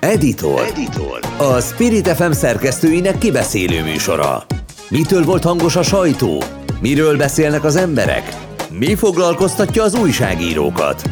[0.00, 0.60] Editor.
[0.66, 1.20] Editor.
[1.38, 4.44] A Spirit FM szerkesztőinek kibeszélő műsora.
[4.88, 6.42] Mitől volt hangos a sajtó?
[6.80, 8.36] Miről beszélnek az emberek?
[8.70, 11.02] Mi foglalkoztatja az újságírókat?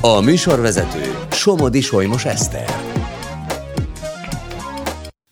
[0.00, 2.74] A műsorvezető Somodi Solymos Eszter.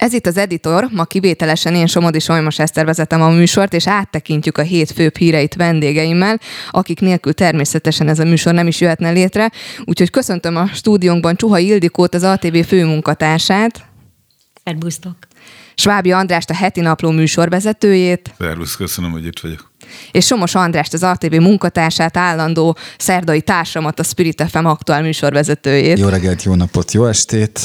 [0.02, 4.58] Ez itt az Editor, ma kivételesen én Somodi Solymos Eszter vezetem a műsort, és áttekintjük
[4.58, 6.40] a hét főbb híreit vendégeimmel,
[6.70, 9.50] akik nélkül természetesen ez a műsor nem is jöhetne létre.
[9.84, 13.84] Úgyhogy köszöntöm a stúdiónkban Csuha Ildikót, az ATV főmunkatársát.
[14.64, 15.16] Szerbusztok!
[15.74, 18.34] Svábi Andrást, a heti napló műsorvezetőjét.
[18.38, 19.70] Szervusz, köszönöm, hogy itt vagyok.
[20.10, 25.98] És Somos Andrást, az ATV munkatársát, állandó szerdai társamat, a Spirit FM aktuál műsorvezetőjét.
[25.98, 27.60] Jó reggelt, jó napot, jó estét!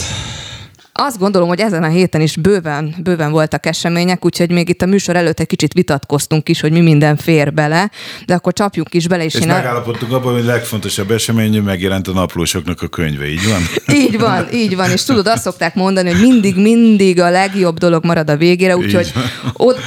[0.99, 4.85] Azt gondolom, hogy ezen a héten is bőven, bőven voltak események, úgyhogy még itt a
[4.85, 7.91] műsor előtt egy kicsit vitatkoztunk is, hogy mi minden fér bele,
[8.25, 9.23] de akkor csapjuk is bele.
[9.23, 13.47] És, és én megállapodtunk abban, hogy a legfontosabb esemény, megjelent a naplósoknak a könyve, így
[13.49, 13.61] van?
[14.01, 18.05] így van, így van, és tudod, azt szokták mondani, hogy mindig, mindig a legjobb dolog
[18.05, 19.11] marad a végére, úgyhogy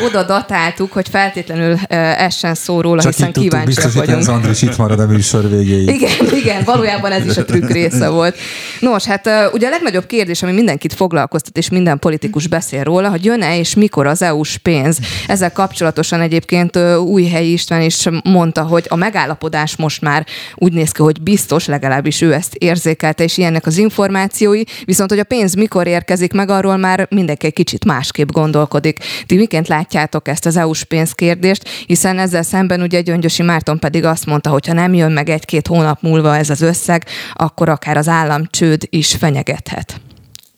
[0.02, 4.16] oda datáltuk, hogy feltétlenül essen szó róla, Csak hiszen kíváncsiak vagyunk.
[4.16, 5.88] Biztos, Andris itt marad a műsor végéig.
[5.88, 8.36] Igen, igen, valójában ez is a trükk része volt.
[8.80, 13.24] Nos, hát ugye a legnagyobb kérdés, ami mindenkit foglalkoztat, és minden politikus beszél róla, hogy
[13.24, 14.98] jön-e és mikor az EU-s pénz.
[15.26, 21.02] Ezzel kapcsolatosan egyébként Újhelyi István is mondta, hogy a megállapodás most már úgy néz ki,
[21.02, 25.86] hogy biztos, legalábbis ő ezt érzékelte, és ilyennek az információi, viszont hogy a pénz mikor
[25.86, 28.98] érkezik meg, arról már mindenki egy kicsit másképp gondolkodik.
[29.26, 34.26] Ti miként látjátok ezt az EU-s pénzkérdést, hiszen ezzel szemben ugye Gyöngyösi Márton pedig azt
[34.26, 38.08] mondta, hogy ha nem jön meg egy-két hónap múlva ez az összeg, akkor akár az
[38.08, 40.00] államcsőd is fenyegethet.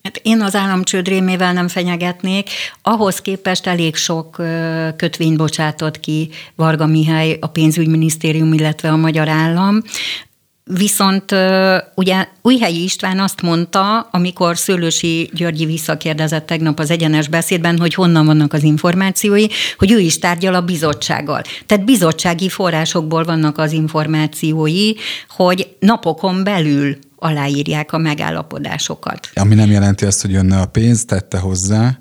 [0.03, 2.50] Hát én az államcsőd rémével nem fenyegetnék,
[2.83, 4.31] ahhoz képest elég sok
[4.97, 9.83] kötvény bocsátott ki Varga Mihály, a pénzügyminisztérium, illetve a magyar állam.
[10.64, 11.34] Viszont
[11.94, 18.27] ugye Újhelyi István azt mondta, amikor Szőlősi Györgyi visszakérdezett tegnap az egyenes beszédben, hogy honnan
[18.27, 19.47] vannak az információi,
[19.78, 21.42] hogy ő is tárgyal a bizottsággal.
[21.66, 24.94] Tehát bizottsági forrásokból vannak az információi,
[25.28, 29.28] hogy napokon belül aláírják a megállapodásokat.
[29.34, 31.99] Ami nem jelenti azt, hogy jönne a pénz, tette hozzá.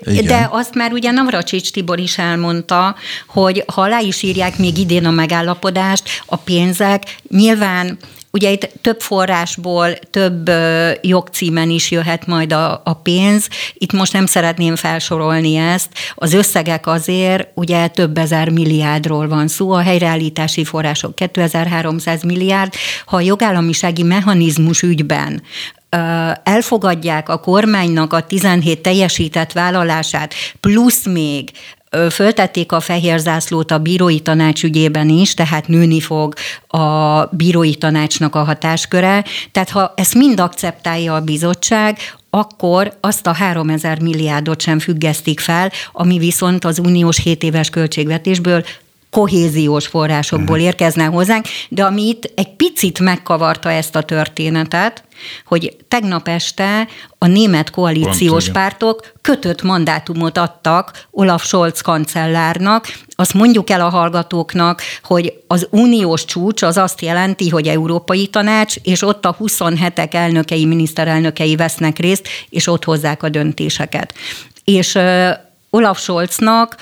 [0.00, 0.24] Igen.
[0.24, 5.04] De azt már ugye Navracsics Tibor is elmondta, hogy ha alá is írják még idén
[5.04, 7.98] a megállapodást, a pénzek nyilván
[8.30, 10.50] Ugye itt több forrásból, több
[11.00, 13.48] jogcímen is jöhet majd a, a pénz.
[13.74, 15.88] Itt most nem szeretném felsorolni ezt.
[16.14, 22.74] Az összegek azért ugye több ezer milliárdról van szó, a helyreállítási források 2300 milliárd.
[23.06, 25.42] Ha a jogállamisági mechanizmus ügyben
[26.42, 31.50] elfogadják a kormánynak a 17 teljesített vállalását, plusz még
[32.10, 36.34] Föltették a fehér zászlót a bírói tanács ügyében is, tehát nőni fog
[36.66, 39.24] a bírói tanácsnak a hatásköre.
[39.52, 41.98] Tehát ha ezt mind akceptálja a bizottság,
[42.30, 48.64] akkor azt a 3000 milliárdot sem függesztik fel, ami viszont az uniós 7 éves költségvetésből
[49.10, 50.64] kohéziós forrásokból mhm.
[50.64, 55.04] érkezne hozzánk, de ami itt egy picit megkavarta ezt a történetet,
[55.44, 56.88] hogy tegnap este
[57.18, 62.86] a német koalíciós Pont, pártok kötött mandátumot adtak Olaf Scholz kancellárnak.
[63.14, 68.76] Azt mondjuk el a hallgatóknak, hogy az uniós csúcs az azt jelenti, hogy Európai Tanács,
[68.82, 74.14] és ott a 27-ek elnökei, miniszterelnökei vesznek részt, és ott hozzák a döntéseket.
[74.64, 74.98] És
[75.70, 76.76] Olaf Scholznak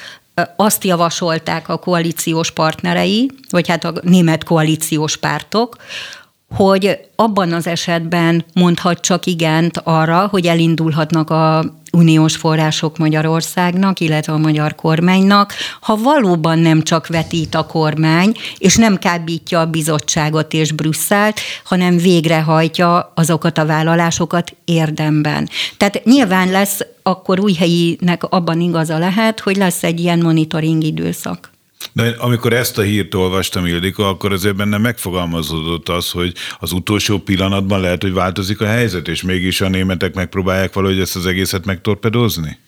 [0.57, 5.77] azt javasolták a koalíciós partnerei, vagy hát a német koalíciós pártok,
[6.55, 14.33] hogy abban az esetben mondhat csak igent arra, hogy elindulhatnak a uniós források Magyarországnak, illetve
[14.33, 20.53] a magyar kormánynak, ha valóban nem csak vetít a kormány, és nem kábítja a bizottságot
[20.53, 25.49] és Brüsszelt, hanem végrehajtja azokat a vállalásokat érdemben.
[25.77, 31.51] Tehát nyilván lesz akkor újhelyinek abban igaza lehet, hogy lesz egy ilyen monitoring időszak.
[31.93, 37.19] De amikor ezt a hírt olvastam, Ildika, akkor azért benne megfogalmazódott az, hogy az utolsó
[37.19, 41.65] pillanatban lehet, hogy változik a helyzet, és mégis a németek megpróbálják valahogy ezt az egészet
[41.65, 42.59] megtorpedozni?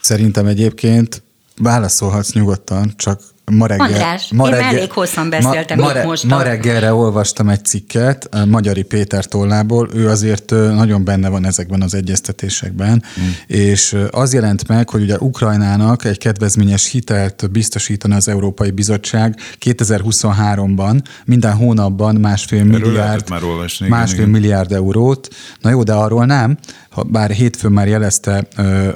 [0.00, 1.22] Szerintem egyébként
[1.56, 3.20] válaszolhatsz nyugodtan, csak
[3.52, 3.86] ma reggel...
[3.86, 6.24] András, ma reggel, én elég hosszan beszéltem ma, ma, re, most.
[6.24, 11.94] Ma reggelre olvastam egy cikket Magyari Péter tollából, ő azért nagyon benne van ezekben az
[11.94, 13.28] egyeztetésekben, mm.
[13.46, 21.02] és az jelent meg, hogy ugye Ukrajnának egy kedvezményes hitelt biztosítana az Európai Bizottság 2023-ban,
[21.24, 25.28] minden hónapban másfél Erről milliárd, már olvasni, másfél igen, milliárd eurót.
[25.60, 26.58] Na jó, de arról nem,
[26.90, 28.46] ha bár hétfőn már jelezte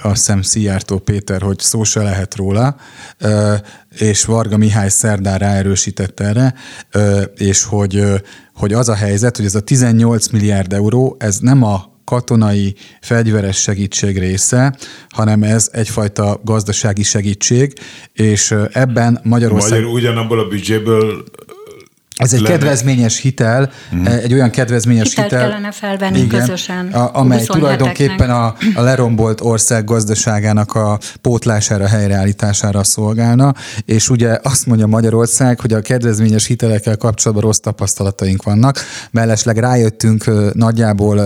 [0.03, 2.77] a szem Szijjártó Péter, hogy szó se lehet róla,
[3.99, 6.55] és Varga Mihály szerdán ráerősített erre,
[7.37, 8.03] és hogy,
[8.55, 13.57] hogy az a helyzet, hogy ez a 18 milliárd euró, ez nem a katonai, fegyveres
[13.61, 14.77] segítség része,
[15.09, 17.73] hanem ez egyfajta gazdasági segítség,
[18.13, 19.71] és ebben Magyarország...
[19.71, 21.25] Magyar ugyanabból a büdzséből
[22.19, 22.55] ez egy lenne.
[22.55, 24.05] kedvezményes hitel, mm.
[24.05, 25.49] egy olyan kedvezményes Hitelt hitel.
[25.49, 26.87] kellene felvenni igen, közösen.
[26.87, 33.55] A, amely tulajdonképpen a, a lerombolt ország gazdaságának a pótlására, helyreállítására szolgálna,
[33.85, 38.79] és ugye azt mondja Magyarország, hogy a kedvezményes hitelekkel kapcsolatban rossz tapasztalataink vannak,
[39.11, 40.25] mellesleg rájöttünk
[40.55, 41.21] nagyjából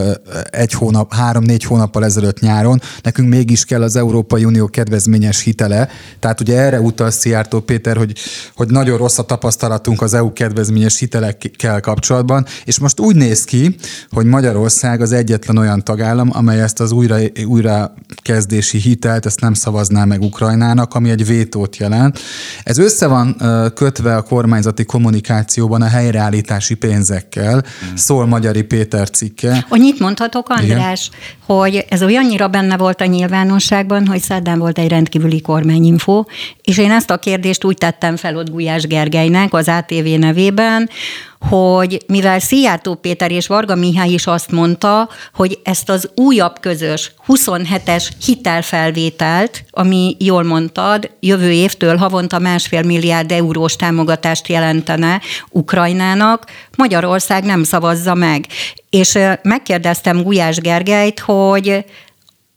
[0.51, 5.89] egy hónap, három-négy hónappal ezelőtt nyáron, nekünk mégis kell az Európai Unió kedvezményes hitele,
[6.19, 8.13] tehát ugye erre utal Szijjártó Péter, hogy,
[8.55, 13.45] hogy nagyon rossz a tapasztalatunk az EU kedvezményes kedvezményes hitelekkel kapcsolatban, és most úgy néz
[13.45, 13.77] ki,
[14.11, 19.55] hogy Magyarország az egyetlen olyan tagállam, amely ezt az újra, újra kezdési hitelt, ezt nem
[19.55, 22.19] szavazná meg Ukrajnának, ami egy vétót jelent.
[22.65, 23.37] Ez össze van
[23.75, 27.97] kötve a kormányzati kommunikációban a helyreállítási pénzekkel, hmm.
[27.97, 29.67] szól Magyari Péter cikke.
[29.69, 31.21] Annyit mondhatok, András, Igen?
[31.59, 36.25] Hogy ez olyannyira benne volt a nyilvánosságban, hogy szerdán volt egy rendkívüli kormányinfo,
[36.63, 40.89] és én ezt a kérdést úgy tettem fel ott Gulyás Gergelynek az ATV nevében,
[41.49, 47.13] hogy mivel Szijjártó Péter és Varga Mihály is azt mondta, hogy ezt az újabb közös
[47.29, 56.45] 27-es hitelfelvételt, ami jól mondtad, jövő évtől havonta másfél milliárd eurós támogatást jelentene Ukrajnának,
[56.77, 58.47] Magyarország nem szavazza meg.
[58.91, 61.85] És megkérdeztem Gulyás Gergelyt, hogy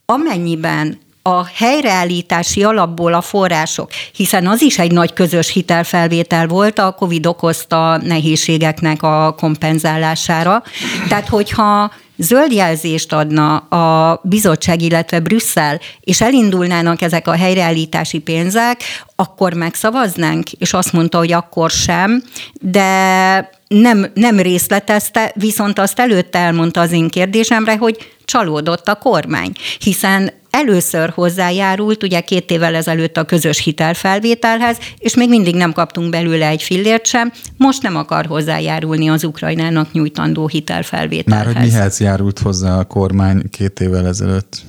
[0.05, 6.91] amennyiben a helyreállítási alapból a források, hiszen az is egy nagy közös hitelfelvétel volt a
[6.91, 10.63] COVID okozta nehézségeknek a kompenzálására.
[11.07, 18.81] Tehát, hogyha zöld jelzést adna a bizottság, illetve Brüsszel, és elindulnának ezek a helyreállítási pénzek,
[19.15, 22.23] akkor megszavaznánk, és azt mondta, hogy akkor sem,
[22.53, 29.51] de nem, nem részletezte, viszont azt előtte elmondta az én kérdésemre, hogy csalódott a kormány,
[29.79, 36.09] hiszen először hozzájárult, ugye két évvel ezelőtt a közös hitelfelvételhez, és még mindig nem kaptunk
[36.09, 41.45] belőle egy fillért sem, most nem akar hozzájárulni az Ukrajnának nyújtandó hitelfelvételhez.
[41.45, 44.61] Már hogy mihez járult hozzá a kormány két évvel ezelőtt?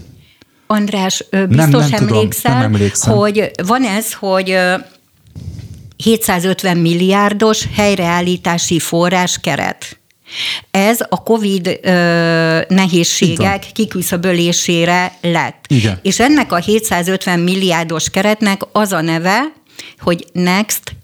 [0.67, 3.15] András, biztos nem, nem emlékszel, tudom, nem emlékszem.
[3.15, 4.59] hogy van ez, hogy
[5.97, 9.99] 750 milliárdos helyreállítási forrás keret.
[10.71, 15.65] Ez a COVID ö, nehézségek kiküszöbölésére lett.
[15.69, 15.99] Igen.
[16.03, 19.53] És ennek a 750 milliárdos keretnek az a neve,
[19.99, 20.97] hogy Next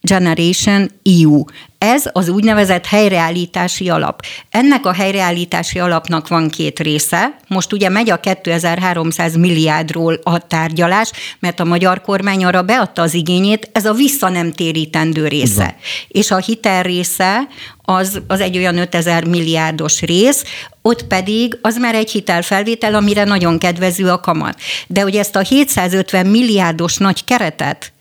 [0.00, 1.44] Generation EU.
[1.78, 4.22] Ez az úgynevezett helyreállítási alap.
[4.50, 7.36] Ennek a helyreállítási alapnak van két része.
[7.48, 13.14] Most ugye megy a 2300 milliárdról a tárgyalás, mert a magyar kormány arra beadta az
[13.14, 15.62] igényét, ez a visszanemtérítendő része.
[15.62, 15.74] Igen.
[16.08, 17.48] És a hitel része
[17.82, 20.44] az, az egy olyan 5000 milliárdos rész,
[20.82, 24.60] ott pedig az már egy hitelfelvétel, amire nagyon kedvező a kamat.
[24.86, 27.92] De hogy ezt a 750 milliárdos nagy keretet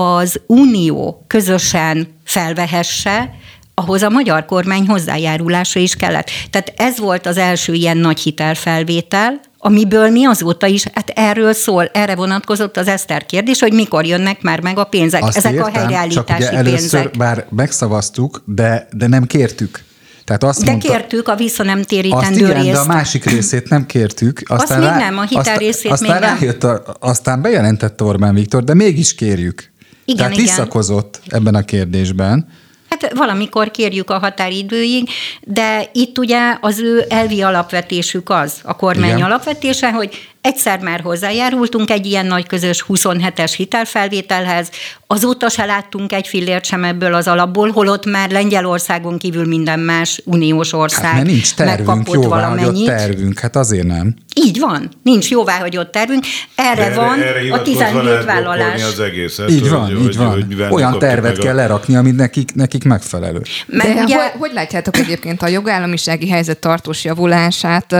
[0.00, 3.34] az Unió közösen felvehesse,
[3.74, 6.30] ahhoz a magyar kormány hozzájárulása is kellett.
[6.50, 11.90] Tehát ez volt az első ilyen nagy hitelfelvétel, amiből mi azóta is, hát erről szól,
[11.92, 15.72] erre vonatkozott az Eszter kérdés, hogy mikor jönnek már meg a pénzek, Azt ezek értem,
[15.74, 17.16] a helyreállítási csak ugye először, pénzek.
[17.16, 19.84] bár megszavaztuk, de, de nem kértük.
[20.24, 22.72] Tehát azt de mondta, kértük a visszanemtérítendő igen, részt.
[22.72, 24.42] de a másik részét nem kértük.
[24.46, 28.34] Aztán azt rá, még nem, a hitel részét aztán még rájött a, aztán bejelentette Orbán
[28.34, 29.69] Viktor, de mégis kérjük.
[30.10, 30.44] Igen, Tehát igen.
[30.44, 32.48] visszakozott ebben a kérdésben.
[32.88, 35.08] Hát valamikor kérjük a határidőig,
[35.40, 39.22] de itt ugye az ő elvi alapvetésük az, a kormány Igen.
[39.22, 44.70] alapvetése, hogy egyszer már hozzájárultunk egy ilyen nagy közös 27-es hitelfelvételhez,
[45.06, 50.22] azóta se láttunk egy fillért sem ebből az alapból, holott már Lengyelországon kívül minden más
[50.24, 52.86] uniós ország hát, nincs tervünk, valamennyit.
[52.86, 54.14] tervünk, hát azért nem.
[54.34, 58.82] Így van, nincs jóváhagyott tervünk, erre, erre van erre a 17 vállalás.
[58.82, 60.30] Az egészet, így van, hogy, így van.
[60.30, 61.56] Hogy, hogy Olyan tervet kell a...
[61.56, 63.42] lerakni, ami nekik, nekik megfelelő.
[63.66, 64.16] De ugye...
[64.16, 67.96] hogy, hogy látjátok egyébként a jogállamisági helyzet tartós javulását,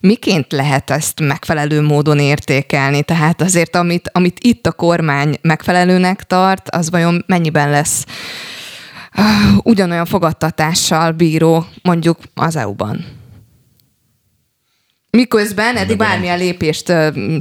[0.00, 3.02] miként lehet ezt megfelelő módon értékelni?
[3.02, 8.04] Tehát azért, amit, amit itt a kormány megfelelőnek tart, az vajon mennyiben lesz
[9.62, 13.20] ugyanolyan fogadtatással bíró mondjuk az EU-ban?
[15.16, 16.92] Miközben eddig bármilyen lépést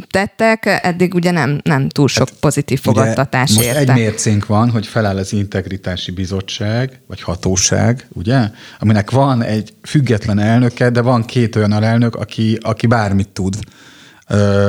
[0.09, 3.79] tettek, eddig ugye nem, nem túl sok hát, pozitív fogadtatás most érte.
[3.79, 8.49] egy mércénk van, hogy feláll az integritási bizottság, vagy hatóság, ugye?
[8.79, 13.55] Aminek van egy független elnöke, de van két olyan alelnök, aki, aki bármit tud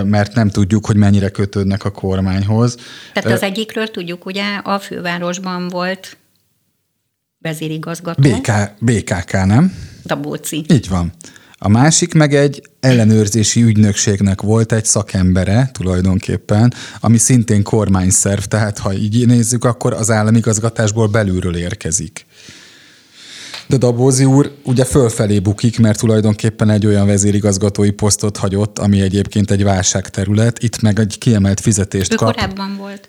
[0.05, 2.77] mert nem tudjuk, hogy mennyire kötődnek a kormányhoz.
[3.13, 6.17] Tehát az egyikről tudjuk, ugye a fővárosban volt
[7.39, 8.31] vezérigazgató.
[8.31, 9.75] BK, BKK, nem?
[10.05, 10.65] Dabóci.
[10.69, 11.13] Így van
[11.59, 18.93] A másik meg egy ellenőrzési ügynökségnek volt egy szakembere tulajdonképpen, ami szintén kormányszerv, tehát ha
[18.93, 22.27] így nézzük, akkor az államigazgatásból belülről érkezik.
[23.67, 29.51] De Dabózi úr ugye fölfelé bukik, mert tulajdonképpen egy olyan vezérigazgatói posztot hagyott, ami egyébként
[29.51, 32.35] egy válságterület, itt meg egy kiemelt fizetést ő kap.
[32.35, 33.09] korábban volt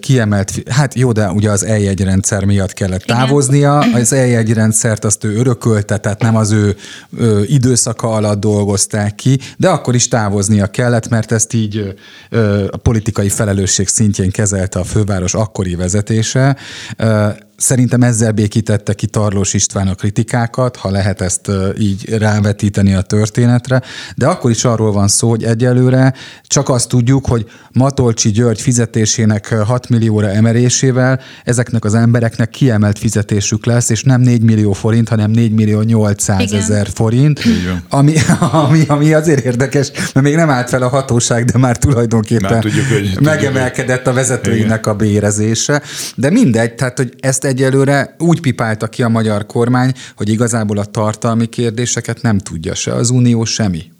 [0.00, 3.16] kiemelt, hát jó, de ugye az eljegyrendszer miatt kellett Igen.
[3.16, 6.76] távoznia, az eljegyrendszert azt ő örökölte, tehát nem az ő,
[7.16, 11.94] ő időszaka alatt dolgozták ki, de akkor is távoznia kellett, mert ezt így
[12.30, 16.56] ö, a politikai felelősség szintjén kezelte a főváros akkori vezetése.
[16.96, 23.02] Ö, Szerintem ezzel békítette ki Tarlós István a kritikákat, ha lehet ezt így rávetíteni a
[23.02, 23.82] történetre,
[24.16, 26.14] de akkor is arról van szó, hogy egyelőre
[26.46, 33.66] csak azt tudjuk, hogy Matolcsi György fizetésének 6 millióra emelésével ezeknek az embereknek kiemelt fizetésük
[33.66, 36.60] lesz, és nem 4 millió forint, hanem 4 millió 800 Igen.
[36.60, 37.40] ezer forint,
[37.88, 38.14] ami,
[38.50, 42.62] ami, ami azért érdekes, mert még nem állt fel a hatóság, de már tulajdonképpen már
[42.62, 44.94] tudjuk, hogy megemelkedett a vezetőinek Igen.
[44.94, 45.82] a bérezése.
[46.14, 50.84] De mindegy, tehát hogy ezt egyelőre úgy pipálta ki a magyar kormány, hogy igazából a
[50.84, 53.93] tartalmi kérdéseket nem tudja se az Unió, semmi.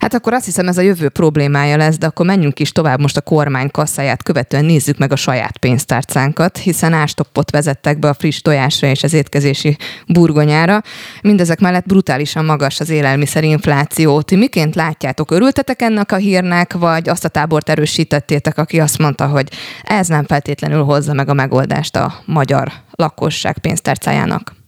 [0.00, 3.16] Hát akkor azt hiszem ez a jövő problémája lesz, de akkor menjünk is tovább most
[3.16, 8.40] a kormány kasszáját követően nézzük meg a saját pénztárcánkat, hiszen ástoppot vezettek be a friss
[8.40, 9.76] tojásra és az étkezési
[10.06, 10.82] burgonyára.
[11.22, 14.22] Mindezek mellett brutálisan magas az élelmiszerinfláció.
[14.22, 15.30] Ti miként látjátok?
[15.30, 19.48] Örültetek ennek a hírnek, vagy azt a tábort erősítettétek, aki azt mondta, hogy
[19.82, 24.59] ez nem feltétlenül hozza meg a megoldást a magyar lakosság pénztárcájának?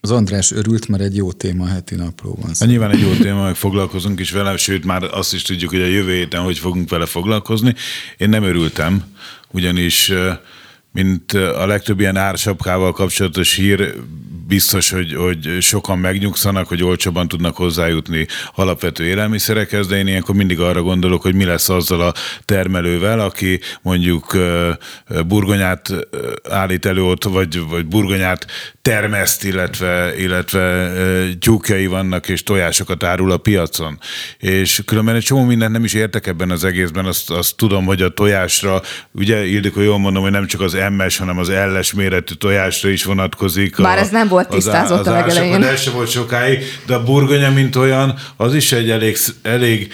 [0.00, 2.52] Az András örült, mert egy jó téma a heti napló van.
[2.58, 5.80] Hát nyilván egy jó téma, meg foglalkozunk is vele, sőt már azt is tudjuk, hogy
[5.80, 7.74] a jövő héten hogy fogunk vele foglalkozni.
[8.16, 9.04] Én nem örültem,
[9.50, 10.12] ugyanis
[10.92, 13.94] mint a legtöbb ilyen ársapkával kapcsolatos hír,
[14.48, 20.60] biztos, hogy, hogy sokan megnyugszanak, hogy olcsóban tudnak hozzájutni alapvető élelmiszerekhez, de én ilyenkor mindig
[20.60, 22.14] arra gondolok, hogy mi lesz azzal a
[22.44, 24.36] termelővel, aki mondjuk
[25.26, 25.92] burgonyát
[26.48, 28.46] állít elő ott, vagy, vagy burgonyát
[28.82, 30.92] termeszt, illetve, illetve
[31.40, 33.98] tyúkjai vannak, és tojásokat árul a piacon.
[34.38, 38.02] És különben egy csomó mindent nem is értek ebben az egészben, azt, azt tudom, hogy
[38.02, 38.82] a tojásra,
[39.12, 43.04] ugye Ildikó jól mondom, hogy nem csak az MS, hanem az ls méretű tojásra is
[43.04, 43.76] vonatkozik.
[43.76, 45.62] Bár a, ez nem volt tisztázott az, a legelején.
[45.62, 49.92] Ez sem volt sokáig, de a burgonya, mint olyan, az is egy elég, elég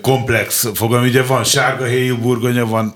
[0.00, 1.04] komplex fogalom.
[1.04, 2.94] Ugye van sárga héjú burgonya, van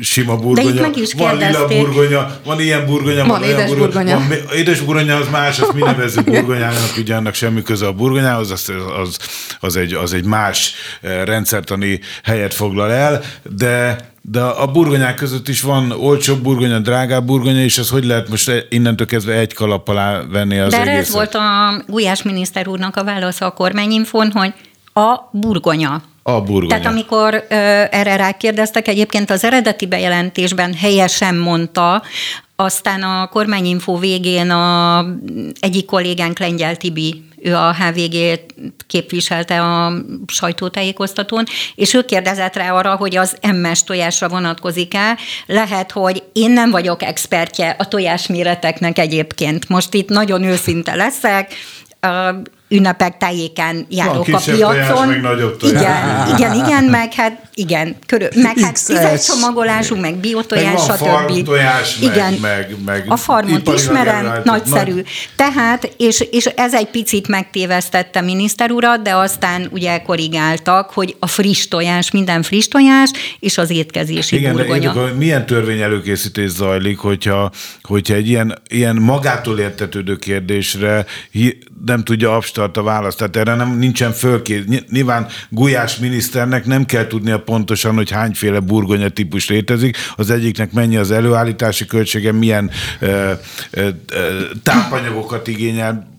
[0.00, 4.18] sima burgonya, meg is van lila burgonya, van ilyen burgonya, van, van édes burgonya.
[4.18, 8.50] Van, édes burgonya az más, azt mi nevezzük burgonyának, ugye annak semmi köze a burgonyához,
[8.50, 8.72] az,
[9.02, 9.18] az,
[9.60, 10.74] az, egy, az egy más
[11.24, 13.22] rendszertani helyet foglal el,
[13.56, 18.28] de de a burgonyák között is van olcsóbb burgonya, drágább burgonya, és ez hogy lehet
[18.28, 20.98] most innentől kezdve egy kalap alá venni az De egészet?
[20.98, 24.52] ez volt a Gulyás miniszter úrnak a válasza a kormányinfon, hogy
[24.92, 26.02] a burgonya.
[26.26, 26.68] A burgonya.
[26.68, 27.54] Tehát amikor ö,
[27.90, 32.02] erre rákérdeztek, egyébként az eredeti bejelentésben helyesen mondta,
[32.56, 35.04] aztán a kormányinfo végén a
[35.60, 38.40] egyik kollégánk Lengyel Tibi ő a hvg
[38.86, 39.92] képviselte a
[40.26, 45.18] sajtótájékoztatón, és ő kérdezett rá arra, hogy az MS tojásra vonatkozik-e.
[45.46, 49.68] Lehet, hogy én nem vagyok expertje a tojásméreteknek egyébként.
[49.68, 51.54] Most itt nagyon őszinte leszek,
[52.68, 55.06] ünnepek tájéken járok Van, a piacon.
[55.06, 56.28] Tojás, nagyobb tojás.
[56.28, 61.44] Igen, igen, igen, meg hát igen, körül, meg hát csomagolású, meg biotojás, stb.
[61.44, 64.94] tojás, igen, meg, meg, meg a farmot ismerem, nagyszerű.
[64.94, 65.06] Nagy...
[65.36, 71.26] Tehát, és, és ez egy picit megtévesztette miniszter urat, de aztán ugye korrigáltak, hogy a
[71.26, 74.92] friss tojás, minden friss tojás, és az étkezési igen, burgonya.
[74.92, 77.50] De én, milyen törvény előkészítés zajlik, hogyha,
[77.82, 81.06] hogyha egy ilyen, ilyen magától értetődő kérdésre
[81.84, 83.18] nem tudja abstart a választ.
[83.18, 84.62] Tehát erre nem, nincsen fölkész.
[84.90, 89.96] Nyilván Gulyás miniszternek nem kell tudnia pontosan, hogy hányféle burgonya típus létezik.
[90.16, 92.70] Az egyiknek mennyi az előállítási költsége, milyen
[93.00, 93.32] ö,
[93.70, 93.88] ö,
[94.62, 96.13] tápanyagokat igényel,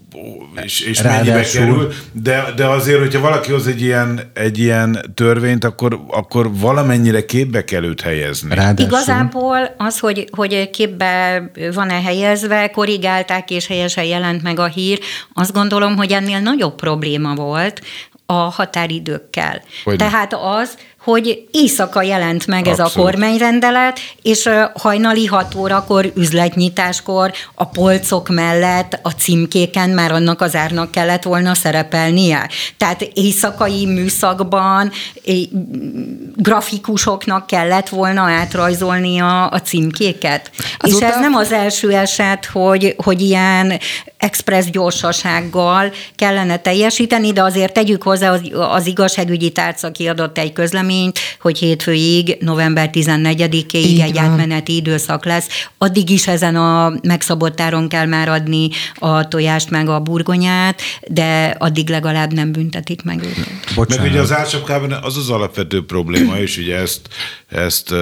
[0.63, 5.63] és, és mennyibe kerül, de, de azért, hogyha valaki hoz egy ilyen, egy ilyen törvényt,
[5.63, 8.55] akkor, akkor valamennyire képbe kell őt helyezni.
[8.55, 8.85] Ráadásul.
[8.85, 11.43] Igazából az, hogy, hogy képbe
[11.73, 14.99] van-e helyezve, korrigálták és helyesen jelent meg a hír,
[15.33, 17.81] azt gondolom, hogy ennél nagyobb probléma volt,
[18.25, 19.61] a határidőkkel.
[19.83, 22.91] Hogy Tehát az, hogy éjszaka jelent meg Abszolút.
[22.91, 30.41] ez a kormányrendelet, és hajnali 6 órakor, üzletnyitáskor a polcok mellett a címkéken már annak
[30.41, 32.49] az árnak kellett volna szerepelnie.
[32.77, 34.91] Tehát éjszakai műszakban
[36.35, 40.51] grafikusoknak kellett volna átrajzolnia a címkéket.
[40.77, 41.05] Azóta...
[41.05, 43.79] És ez nem az első eset, hogy, hogy ilyen
[44.17, 50.93] express gyorsasággal kellene teljesíteni, de azért tegyük hozzá, az, az igazságügyi tárca kiadott egy közleményt,
[51.39, 54.23] hogy hétfőig, november 14-ig egy van.
[54.23, 55.47] átmeneti időszak lesz.
[55.77, 61.55] Addig is ezen a megszabott áron kell már adni a tojást meg a burgonyát, de
[61.59, 63.49] addig legalább nem büntetik meg őket.
[63.75, 64.03] Bocsánat.
[64.03, 67.01] Meg ugye az ársapkában az az alapvető probléma, és ugye ezt,
[67.47, 67.93] ezt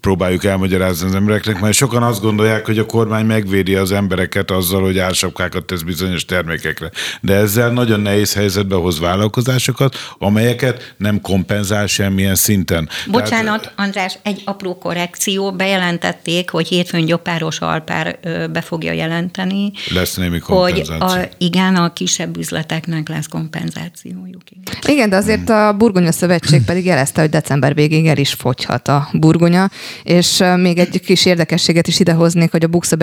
[0.00, 4.82] próbáljuk elmagyarázni az embereknek, mert sokan azt gondolják, hogy a kormány megvédi az embereket azzal,
[4.82, 6.90] hogy ársapkákat tesz bizonyos termékekre.
[7.20, 11.86] De ezzel nagyon nehéz helyzetbe hoz vállalkozásokat, amelyeket nem kompenzál
[12.18, 12.88] semmilyen szinten.
[13.06, 15.52] Bocsánat, Tehát, András, egy apró korrekció.
[15.52, 18.18] Bejelentették, hogy hétfőn Gyopáros Alpár
[18.52, 19.72] be fogja jelenteni.
[19.94, 21.06] Lesz némi kompenzáció.
[21.06, 24.42] Hogy a, igen, a kisebb üzleteknek lesz kompenzációjuk.
[24.50, 28.88] Igen, igen de azért a Burgonya Szövetség pedig jelezte, hogy december végéig el is fogyhat
[28.88, 29.70] a burgonya,
[30.02, 32.96] és még egy kis érdekességet is idehoznék, hogy a Buksa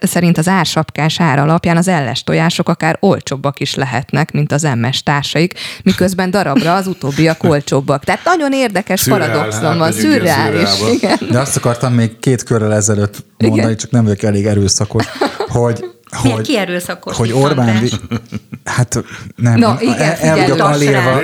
[0.00, 5.02] szerint az ársapkás ár alapján az elles tojások akár olcsóbbak is lehetnek, mint az MS
[5.02, 8.04] társaik, miközben darabra az utóbbiak olcsóbbak.
[8.04, 10.68] Tehát nagyon érdekes paradoxon van, szürreális.
[11.30, 13.76] De azt akartam még két körrel ezelőtt mondani, igen.
[13.76, 15.04] csak nem vagyok elég erőszakos,
[15.48, 15.84] hogy
[16.16, 17.16] hogy, ki erőszakos?
[17.16, 17.80] Hogy Orbán...
[17.80, 18.00] Vi-
[18.64, 19.04] hát
[19.36, 21.18] nem, no, igen, el, el vagyok alélva...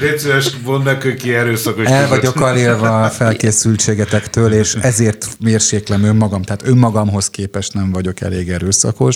[0.00, 1.86] Légy szíves, mondd hogy ki erőszakos.
[1.86, 8.48] El vagyok alélva a felkészültségetektől, és ezért mérséklem önmagam, tehát önmagamhoz képest nem vagyok elég
[8.48, 9.14] erőszakos.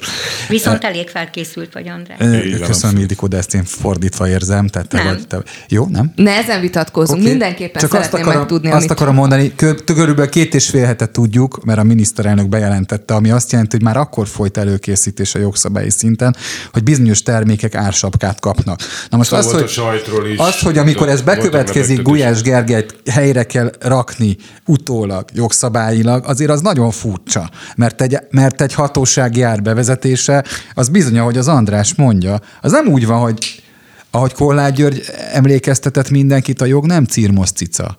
[0.48, 2.18] Viszont elég felkészült vagy, András.
[2.66, 4.68] Köszönöm, Ildikó, de ezt én fordítva érzem.
[4.68, 5.06] Tehát te nem.
[5.06, 5.42] Vagy, te...
[5.68, 6.12] Jó, nem?
[6.16, 7.30] Ne ezen vitatkozunk, okay.
[7.30, 8.90] mindenképpen Csak azt akarom, megtudni, azt amit...
[8.90, 9.54] akarom mondani,
[9.84, 13.96] körülbelül két és fél hetet tudjuk, mert a miniszterelnök bejelentette, ami azt jelenti, hogy már
[13.96, 16.36] akkor folyt előkészítés a jogszabályi szinten,
[16.72, 18.80] hogy bizonyos termékek ársapkát kapnak.
[19.10, 23.72] Na most szóval az, hogy, is, az, hogy amikor ez bekövetkezik, Gulyás Gergelyt helyre kell
[23.80, 30.44] rakni utólag, jogszabályilag, azért az nagyon furcsa, mert egy, mert egy hatósági ár bevezetése,
[30.74, 33.62] az bizony, hogy az András mondja, az nem úgy van, hogy
[34.10, 35.02] ahogy Kollágy György
[35.32, 37.98] emlékeztetett mindenkit, a jog nem círmos cica.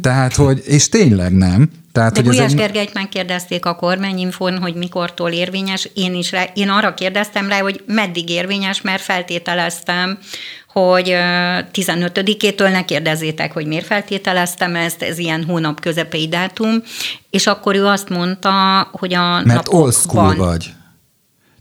[0.00, 1.70] Tehát, hogy, és tényleg nem.
[1.92, 2.56] Tehát, De hogy Gulyás egy...
[2.56, 5.88] Gergelyt megkérdezték a kormányinfon, hogy mikortól érvényes.
[5.94, 10.18] Én is rá, én arra kérdeztem rá, hogy meddig érvényes, mert feltételeztem,
[10.72, 11.16] hogy
[11.72, 16.82] 15-től ne kérdezzétek, hogy miért feltételeztem ezt, ez ilyen hónap közepei dátum,
[17.30, 20.72] és akkor ő azt mondta, hogy a Mert old school vagy.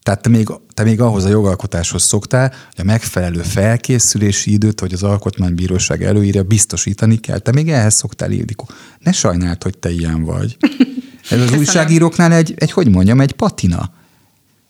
[0.10, 4.94] Tehát te még, te még ahhoz a jogalkotáshoz szoktál, hogy a megfelelő felkészülési időt, hogy
[4.94, 7.38] az alkotmánybíróság előírja, biztosítani kell.
[7.38, 8.70] Te még ehhez szoktál, Ildikó.
[9.00, 10.58] Ne sajnáld, hogy te ilyen vagy.
[11.30, 13.92] Ez az újságíróknál egy, egy, hogy mondjam, egy patina.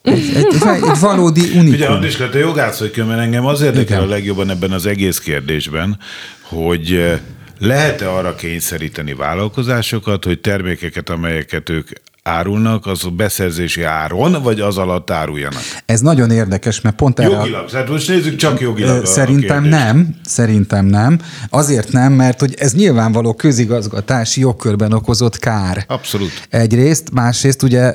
[0.02, 1.67] Egy, egy, egy valódi unikum.
[1.67, 5.97] Ugye, Andriska, te jogász vagy, mert engem az érdekel a legjobban ebben az egész kérdésben,
[6.41, 7.19] hogy eh,
[7.60, 11.89] lehet-e arra kényszeríteni vállalkozásokat, hogy termékeket, amelyeket ők
[12.23, 15.62] árulnak, az a beszerzési áron, vagy az alatt áruljanak?
[15.86, 17.29] Ez nagyon érdekes, mert pont erre...
[17.29, 21.19] Jogilag, hát most nézzük csak jogilag Szerintem nem, szerintem nem.
[21.49, 25.84] Azért nem, mert hogy ez nyilvánvaló közigazgatási jogkörben okozott kár.
[25.88, 26.47] Abszolút.
[26.49, 27.93] Egyrészt, másrészt ugye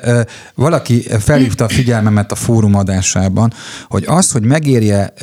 [0.54, 3.52] valaki felhívta a figyelmemet a fórum adásában,
[3.88, 5.14] hogy az, hogy megérje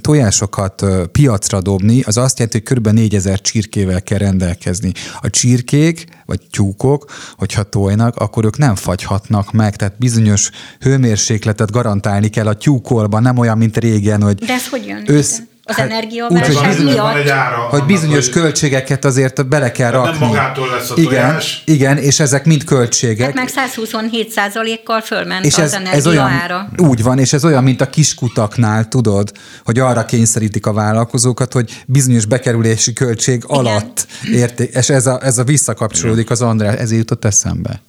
[0.00, 2.88] tojásokat piacra dobni, az azt jelenti, hogy kb.
[2.88, 4.92] 4000 csirkével kell rendelkezni.
[5.20, 12.28] A csirkék, vagy tyúkok, hogyha tojnak, akkor ők nem fagyhatnak meg, tehát bizonyos hőmérsékletet garantálni
[12.28, 14.34] kell a tyúkolban, nem olyan, mint régen, hogy...
[14.34, 15.02] De ez hogy jön?
[15.06, 17.14] Össz, az hát, energiaválság miatt.
[17.14, 20.18] Egy ára, hogy bizonyos hogy költségeket azért bele kell rakni.
[20.18, 21.62] Nem magától lesz a igen, tojás.
[21.66, 23.26] Igen, és ezek mind költségek.
[23.26, 26.68] Hát meg 127 százalékkal fölment és ez, az energia ez olyan, ára.
[26.76, 29.32] Úgy van, és ez olyan, mint a kiskutaknál, tudod,
[29.64, 33.56] hogy arra kényszerítik a vállalkozókat, hogy bizonyos bekerülési költség igen.
[33.56, 37.80] alatt érték, és ez a, ez a visszakapcsolódik az András, ezért jutott eszembe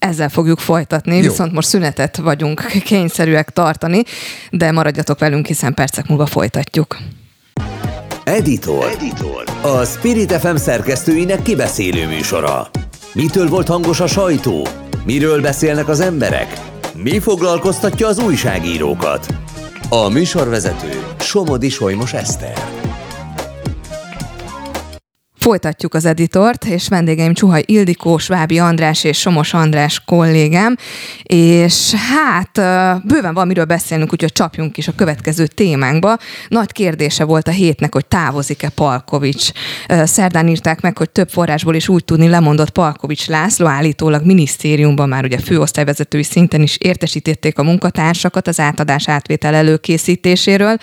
[0.00, 1.22] ezzel fogjuk folytatni, Jó.
[1.22, 4.02] viszont most szünetet vagyunk kényszerűek tartani,
[4.50, 6.96] de maradjatok velünk, hiszen percek múlva folytatjuk.
[8.24, 8.86] Editor.
[8.98, 9.44] Editor.
[9.62, 12.70] A Spirit FM szerkesztőinek kibeszélő műsora.
[13.14, 14.66] Mitől volt hangos a sajtó?
[15.04, 16.60] Miről beszélnek az emberek?
[16.96, 19.26] Mi foglalkoztatja az újságírókat?
[19.88, 22.79] A műsorvezető Somodi Solymos Eszter.
[25.50, 30.76] Folytatjuk az editort, és vendégeim Csuhaj Ildikó, Svábi András és Somos András kollégám,
[31.22, 32.50] és hát
[33.04, 36.16] bőven van miről beszélnünk, úgyhogy csapjunk is a következő témánkba.
[36.48, 39.50] Nagy kérdése volt a hétnek, hogy távozik-e Palkovics.
[40.04, 45.24] Szerdán írták meg, hogy több forrásból is úgy tudni lemondott Palkovics László, állítólag minisztériumban már
[45.24, 50.76] ugye főosztályvezetői szinten is értesítették a munkatársakat az átadás átvétel előkészítéséről,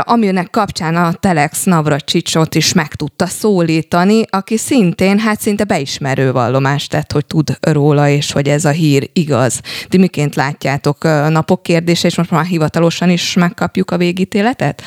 [0.00, 3.26] aminek kapcsán a Telex Navracsicsot is meg tudta
[3.70, 8.70] szólítani, aki szintén hát szinte beismerő vallomást tett, hogy tud róla, és hogy ez a
[8.70, 9.60] hír igaz.
[9.88, 14.82] Ti miként látjátok napok kérdése, és most már hivatalosan is megkapjuk a végítéletet?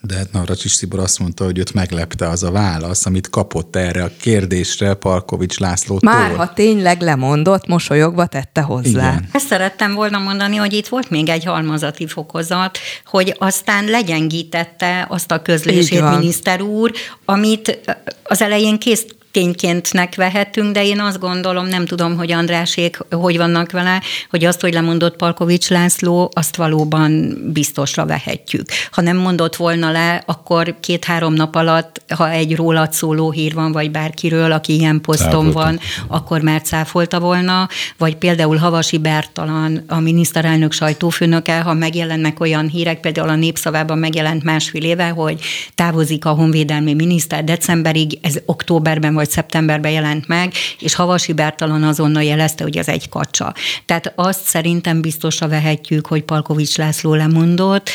[0.00, 4.02] De hát Navracsis Szibor azt mondta, hogy őt meglepte az a válasz, amit kapott erre
[4.02, 6.12] a kérdésre Parkovics Lászlótól.
[6.12, 8.88] Már ha tényleg lemondott, mosolyogva tette hozzá.
[8.88, 9.28] Igen.
[9.32, 15.30] Ezt szerettem volna mondani, hogy itt volt még egy halmazati fokozat, hogy aztán legyengítette azt
[15.30, 16.92] a közlését miniszter úr,
[17.24, 17.78] amit
[18.22, 19.06] az elején kész
[19.38, 24.60] tényként vehetünk, de én azt gondolom, nem tudom, hogy Andrásék hogy vannak vele, hogy azt,
[24.60, 28.68] hogy lemondott Palkovics László, azt valóban biztosra vehetjük.
[28.90, 33.72] Ha nem mondott volna le, akkor két-három nap alatt, ha egy rólad szóló hír van,
[33.72, 35.52] vagy bárkiről, aki ilyen poszton Cáfolta.
[35.52, 42.68] van, akkor már cáfolta volna, vagy például Havasi Bertalan, a miniszterelnök sajtófőnöke, ha megjelennek olyan
[42.68, 45.40] hírek, például a népszavában megjelent másfél éve, hogy
[45.74, 52.22] távozik a honvédelmi miniszter decemberig, ez októberben vagy szeptemberben jelent meg, és Havasi Bertalan azonnal
[52.22, 53.54] jelezte, hogy ez egy kacsa.
[53.86, 57.90] Tehát azt szerintem biztosra vehetjük, hogy Palkovics László lemondott,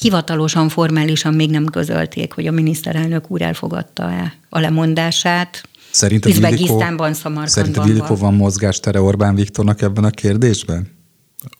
[0.00, 5.62] hivatalosan, formálisan még nem közölték, hogy a miniszterelnök úr elfogadta-e a lemondását.
[5.90, 7.14] Szerinted Üzbegisztánban,
[7.44, 10.92] Szerinted Ildikó van mozgástere Orbán Viktornak ebben a kérdésben?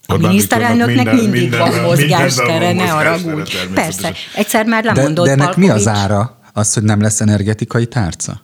[0.07, 3.57] A miniszterelnöknek minden, mindig minden, van mozgástere, ne haragudj.
[3.75, 5.69] Persze, egyszer már lemondott De, de ennek Palkovics.
[5.69, 6.39] mi az ára?
[6.53, 8.44] Az, hogy nem lesz energetikai tárca?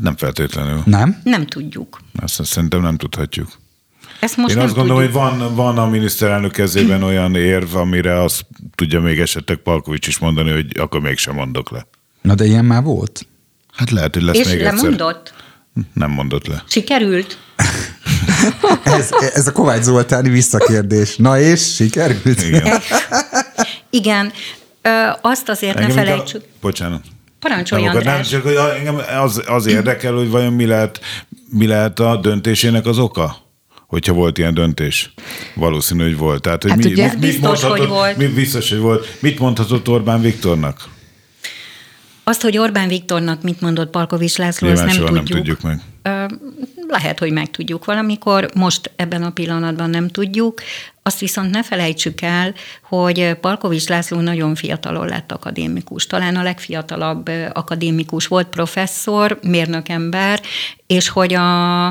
[0.00, 0.82] Nem feltétlenül.
[0.84, 1.20] Nem?
[1.24, 2.00] Nem tudjuk.
[2.22, 3.48] Azt szerintem nem tudhatjuk.
[4.20, 5.22] Ezt most Én nem azt gondolom, tudjuk.
[5.22, 10.18] hogy van, van a miniszterelnök kezében olyan érv, amire azt tudja még esetleg Palkovics is
[10.18, 11.86] mondani, hogy akkor mégsem mondok le.
[12.22, 13.26] Na de ilyen már volt?
[13.72, 15.16] Hát lehet, hogy lesz És még lemondott?
[15.26, 15.90] egyszer.
[15.92, 16.64] Nem mondott le.
[16.68, 17.38] Sikerült?
[18.84, 21.16] ez, ez a Kovács Zoltáni visszakérdés.
[21.16, 22.42] Na és sikerült?
[22.42, 22.80] Igen.
[23.90, 24.32] Igen.
[24.82, 24.88] Ö,
[25.20, 26.42] azt azért Engem ne felejtsük.
[26.42, 26.56] A...
[26.60, 27.02] Bocsánat.
[27.38, 31.00] Parancsoljon, nem, nem, csak hogy engem az, az érdekel, hogy vajon mi lehet,
[31.50, 33.44] mi lehet a döntésének az oka?
[33.86, 35.14] hogyha volt ilyen döntés.
[35.54, 36.42] Valószínű, hogy volt.
[36.42, 38.16] Tehát, hogy hát mi, ugye, mit, mit biztos, hogy volt.
[38.16, 39.06] Mi, biztos, hogy volt.
[39.20, 40.88] Mit mondhatott Orbán Viktornak?
[42.24, 45.14] Azt, hogy Orbán Viktornak mit mondott Palkovics László, azt nem tudjuk.
[45.14, 45.80] nem tudjuk meg.
[46.88, 50.60] Lehet, hogy megtudjuk valamikor, most ebben a pillanatban nem tudjuk.
[51.06, 56.06] Azt viszont ne felejtsük el, hogy Palkovics László nagyon fiatalon lett akadémikus.
[56.06, 60.40] Talán a legfiatalabb akadémikus volt, professzor, mérnökember,
[60.86, 61.86] és hogy a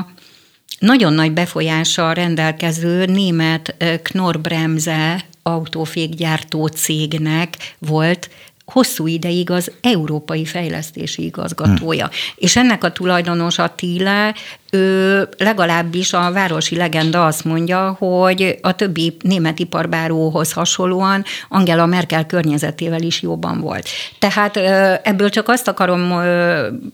[0.78, 8.30] nagyon nagy befolyással rendelkező német Knorr-Bremse autófékgyártó cégnek volt
[8.64, 12.06] hosszú ideig az Európai Fejlesztési Igazgatója.
[12.06, 12.12] Hm.
[12.36, 14.34] És ennek a tulajdonos Attila
[14.76, 22.26] ő legalábbis a városi legenda azt mondja, hogy a többi német iparbáróhoz hasonlóan Angela Merkel
[22.26, 23.88] környezetével is jobban volt.
[24.18, 24.56] Tehát
[25.02, 26.14] ebből csak azt akarom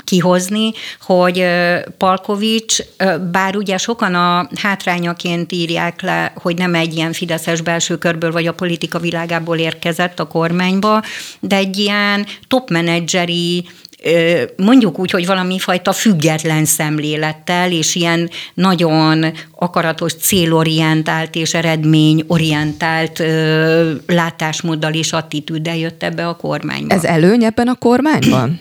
[0.05, 1.47] kihozni, hogy
[1.99, 2.77] Palkovics,
[3.31, 8.47] bár ugye sokan a hátrányaként írják le, hogy nem egy ilyen fideszes belső körből vagy
[8.47, 11.03] a politika világából érkezett a kormányba,
[11.41, 13.67] de egy ilyen top menedzseri
[14.57, 23.93] mondjuk úgy, hogy valami fajta független szemlélettel, és ilyen nagyon akaratos, célorientált és eredményorientált ö,
[24.07, 26.95] látásmóddal és attitűddel jött ebbe a kormányba.
[26.95, 28.61] Ez előny ebben a kormányban?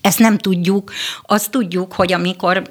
[0.00, 0.92] Ezt nem tudjuk.
[1.22, 2.62] Azt tudjuk, hogy amikor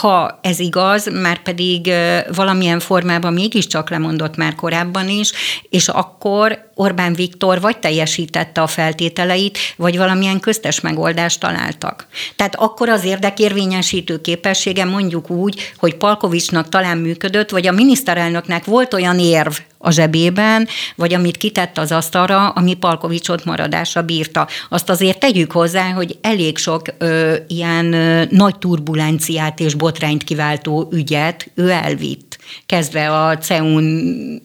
[0.00, 1.92] ha ez igaz, már pedig
[2.34, 5.32] valamilyen formában mégiscsak lemondott már korábban is,
[5.70, 12.06] és akkor Orbán Viktor vagy teljesítette a feltételeit, vagy valamilyen köztes megoldást találtak.
[12.36, 18.94] Tehát akkor az érdekérvényesítő képessége mondjuk úgy, hogy Palkovicsnak talán működött, vagy a miniszterelnöknek volt
[18.94, 24.48] olyan érv a zsebében, vagy amit kitett az asztalra, ami Palkovicsot maradásra bírta.
[24.68, 30.88] Azt azért tegyük hozzá, hogy elég sok ö, ilyen ö, nagy turbulenciát és botrányt kiváltó
[30.92, 32.33] ügyet ő elvitt.
[32.66, 33.84] Kezdve a CEUN.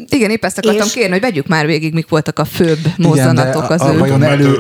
[0.10, 0.94] Igen, épp ezt akartam és...
[0.94, 3.98] kérni, hogy vegyük már végig, mik voltak a főbb mozzanatok az a, a, ő.
[3.98, 4.56] Vajon, elő,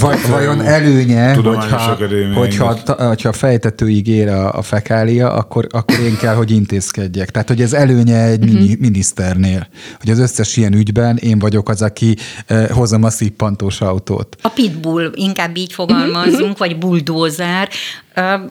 [0.00, 1.96] vaj, vajon előnye, hogyha,
[2.34, 7.30] hogyha, hogyha a fejtetőig ér a, a fekália, akkor, akkor én kell, hogy intézkedjek.
[7.30, 8.78] Tehát, hogy ez előnye egy uh-huh.
[8.78, 9.66] miniszternél,
[10.00, 14.36] hogy az összes ilyen ügyben én vagyok az, aki eh, hozom a szippantós autót.
[14.42, 16.58] A pitbull, inkább így fogalmazunk, uh-huh.
[16.58, 17.68] vagy bulldozer,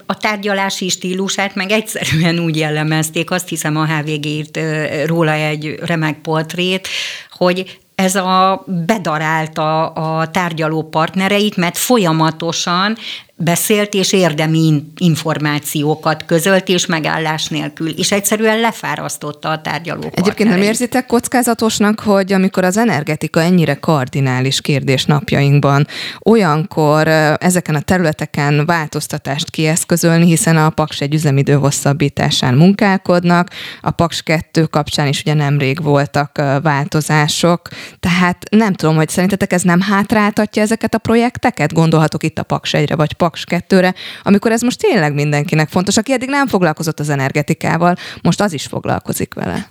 [0.06, 4.60] a tárgyalási stílusát meg egyszerűen úgy jellemezték, azt hiszem a HVG írt
[5.06, 6.88] róla egy remek portrét,
[7.30, 12.98] hogy ez a bedarálta a tárgyaló partnereit, mert folyamatosan
[13.44, 20.62] beszélt és érdemi információkat közölt és megállás nélkül, és egyszerűen lefárasztotta a tárgyaló Egyébként nem
[20.62, 25.88] érzitek kockázatosnak, hogy amikor az energetika ennyire kardinális kérdés napjainkban,
[26.24, 33.50] olyankor ezeken a területeken változtatást kieszközölni, hiszen a Paks egy üzemidő hosszabbításán munkálkodnak,
[33.82, 37.62] a Paks 2 kapcsán is ugye nemrég voltak változások,
[38.00, 41.74] tehát nem tudom, hogy szerintetek ez nem hátráltatja ezeket a projekteket?
[41.74, 45.98] Gondolhatok itt a Paks 1-re vagy Paks Paks 2-re, amikor ez most tényleg mindenkinek fontos,
[45.98, 49.68] aki eddig nem foglalkozott az energetikával, most az is foglalkozik vele.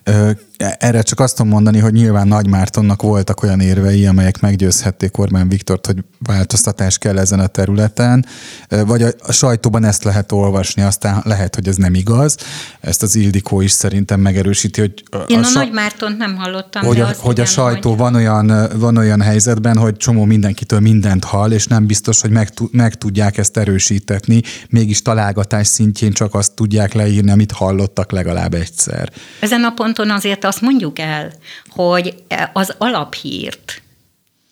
[0.79, 5.49] Erre csak azt tudom mondani, hogy nyilván Nagy Mártonnak voltak olyan érvei, amelyek meggyőzhették Orbán
[5.49, 8.27] Viktort, hogy változtatás kell ezen a területen,
[8.69, 12.37] vagy a, sajtóban ezt lehet olvasni, aztán lehet, hogy ez nem igaz.
[12.81, 15.03] Ezt az Ildikó is szerintem megerősíti, hogy...
[15.27, 17.99] Én a, a, a Nagy Mártont nem hallottam, hogy, a, hogy a sajtó hogy...
[17.99, 22.53] van olyan, van olyan helyzetben, hogy csomó mindenkitől mindent hall, és nem biztos, hogy meg,
[22.71, 29.11] meg tudják ezt erősítetni, mégis találgatás szintjén csak azt tudják leírni, amit hallottak legalább egyszer.
[29.41, 31.33] Ezen a ponton azért azt mondjuk el,
[31.69, 32.15] hogy
[32.53, 33.83] az alaphírt,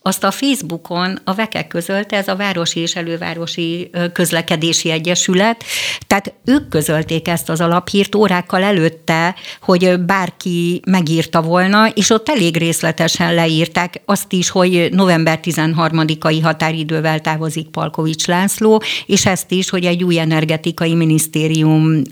[0.08, 5.64] azt a Facebookon a vekek közölte, ez a Városi és Elővárosi Közlekedési Egyesület,
[6.06, 12.56] tehát ők közölték ezt az alaphírt órákkal előtte, hogy bárki megírta volna, és ott elég
[12.56, 19.84] részletesen leírták azt is, hogy november 13-ai határidővel távozik Palkovics László, és ezt is, hogy
[19.84, 22.02] egy új energetikai minisztérium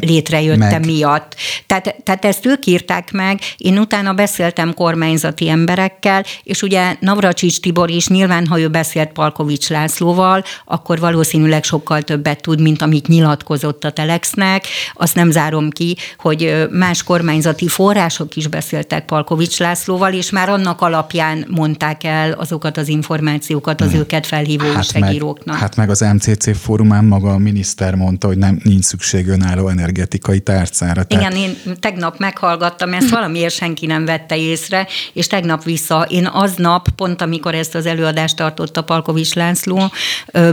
[0.00, 0.86] létrejötte meg.
[0.86, 1.34] miatt.
[1.66, 7.60] Tehát, tehát ezt ők írták meg, én utána beszéltem kormányzati emberekkel, és ugye Navra Navracsics
[7.60, 13.08] Tibor is nyilván, ha ő beszélt Palkovics Lászlóval, akkor valószínűleg sokkal többet tud, mint amit
[13.08, 14.64] nyilatkozott a Telexnek.
[14.94, 20.80] Azt nem zárom ki, hogy más kormányzati források is beszéltek Palkovics Lászlóval, és már annak
[20.80, 23.98] alapján mondták el azokat az információkat az hmm.
[23.98, 25.54] őket felhívó hát újságíróknak.
[25.54, 29.68] Meg, hát meg az MCC fórumán maga a miniszter mondta, hogy nem nincs szükség önálló
[29.68, 31.04] energetikai tárcára.
[31.04, 31.24] Tehát...
[31.24, 36.88] Igen, én tegnap meghallgattam, ezt valamiért senki nem vette észre, és tegnap vissza, én aznap
[36.88, 39.82] pont amikor ezt az előadást tartotta Palkovics László,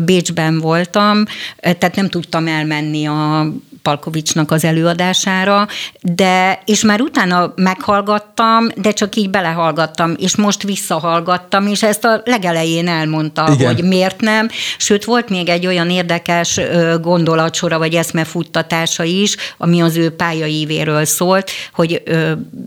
[0.04, 1.24] Bécsben voltam,
[1.60, 3.48] tehát nem tudtam elmenni a
[3.84, 5.68] Palkovicsnak az előadására,
[6.02, 12.22] de, és már utána meghallgattam, de csak így belehallgattam, és most visszahallgattam, és ezt a
[12.26, 13.74] legelején elmondta, Igen.
[13.74, 14.50] hogy miért nem.
[14.78, 16.60] Sőt, volt még egy olyan érdekes
[17.02, 22.04] gondolatsora, vagy eszmefuttatása is, ami az ő pályaívéről szólt, hogy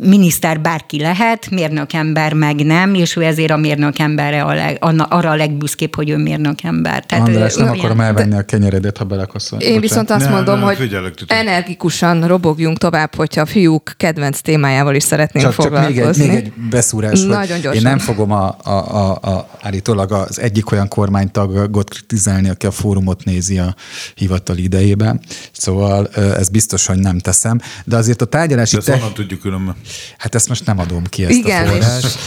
[0.01, 5.37] miniszter bárki lehet, mérnökember meg nem, és ő ezért a mérnökemberre a leg, arra a
[5.37, 7.05] legbüszkébb, hogy ő mérnökember.
[7.07, 9.61] Tehát András, nem akarom elvenni a kenyeredet, ha belekoszol.
[9.61, 14.41] Én viszont azt nem, mondom, nem, hogy figyelek energikusan robogjunk tovább, hogyha a fiúk kedvenc
[14.41, 16.03] témájával is szeretnénk csak, foglalkozni.
[16.03, 17.75] Csak még egy, még egy beszúrás, Nagyon gyorsan.
[17.75, 22.71] én nem fogom a, a, a, a, állítólag az egyik olyan kormánytagot kritizálni, aki a
[22.71, 23.75] fórumot nézi a
[24.15, 25.21] hivatal idejében.
[25.53, 27.61] Szóval ez biztos, hogy nem teszem.
[27.85, 28.77] De azért a tárgyalási...
[28.77, 29.13] De ezt te...
[29.13, 29.77] tudjuk különben?
[30.19, 32.19] Hát ezt most nem adom ki, ezt Igen, a forrást.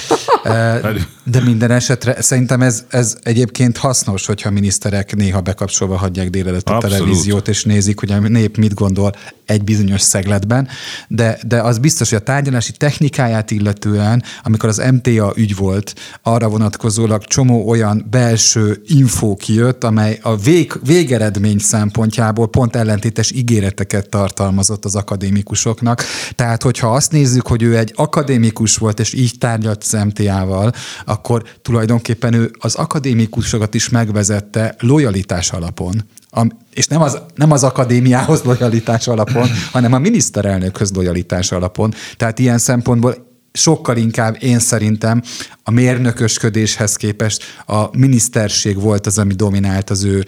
[1.23, 6.75] De minden esetre szerintem ez, ez egyébként hasznos, hogyha miniszterek néha bekapcsolva hagyják délelőtt a
[6.75, 6.97] Abszolút.
[6.97, 9.11] televíziót, és nézik, hogy a nép mit gondol
[9.49, 10.67] egy bizonyos szegletben,
[11.07, 16.49] de, de az biztos, hogy a tárgyalási technikáját illetően, amikor az MTA ügy volt, arra
[16.49, 24.85] vonatkozólag csomó olyan belső infó kijött, amely a vég, végeredmény szempontjából pont ellentétes ígéreteket tartalmazott
[24.85, 26.03] az akadémikusoknak.
[26.35, 30.71] Tehát, hogyha azt nézzük, hogy ő egy akadémikus volt, és így tárgyalt az MTA-val,
[31.05, 36.03] akkor tulajdonképpen ő az akadémikusokat is megvezette lojalitás alapon
[36.73, 41.93] és nem az, nem az akadémiához lojalitás alapon, hanem a miniszterelnökhöz lojalitás alapon.
[42.17, 45.21] Tehát ilyen szempontból sokkal inkább én szerintem
[45.63, 50.25] a mérnökösködéshez képest a miniszterség volt az, ami dominált az ő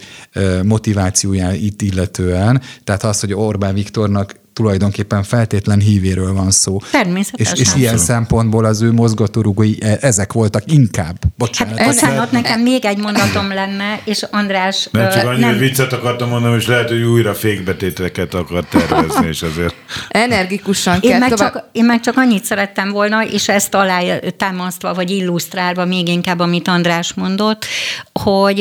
[0.62, 2.62] motivációját itt illetően.
[2.84, 6.78] Tehát az, hogy Orbán Viktornak tulajdonképpen feltétlen hívéről van szó.
[6.90, 7.54] Természetesen.
[7.54, 11.16] És, és ilyen szempontból az ő mozgatórugói e, ezek voltak inkább.
[11.36, 11.78] Bocsánat.
[11.78, 14.88] Hát, bocsánat, nekem még egy mondatom lenne, és András...
[14.90, 15.58] Nem csak annyi, nem...
[15.58, 19.74] viccet akartam mondani, és lehet, hogy újra fékbetételeket akar tervezni, és azért...
[20.08, 21.52] Energikusan én meg, tovább...
[21.52, 24.00] csak, én meg csak annyit szerettem volna, és ezt alá
[24.36, 27.64] támasztva, vagy illusztrálva még inkább, amit András mondott,
[28.12, 28.58] hogy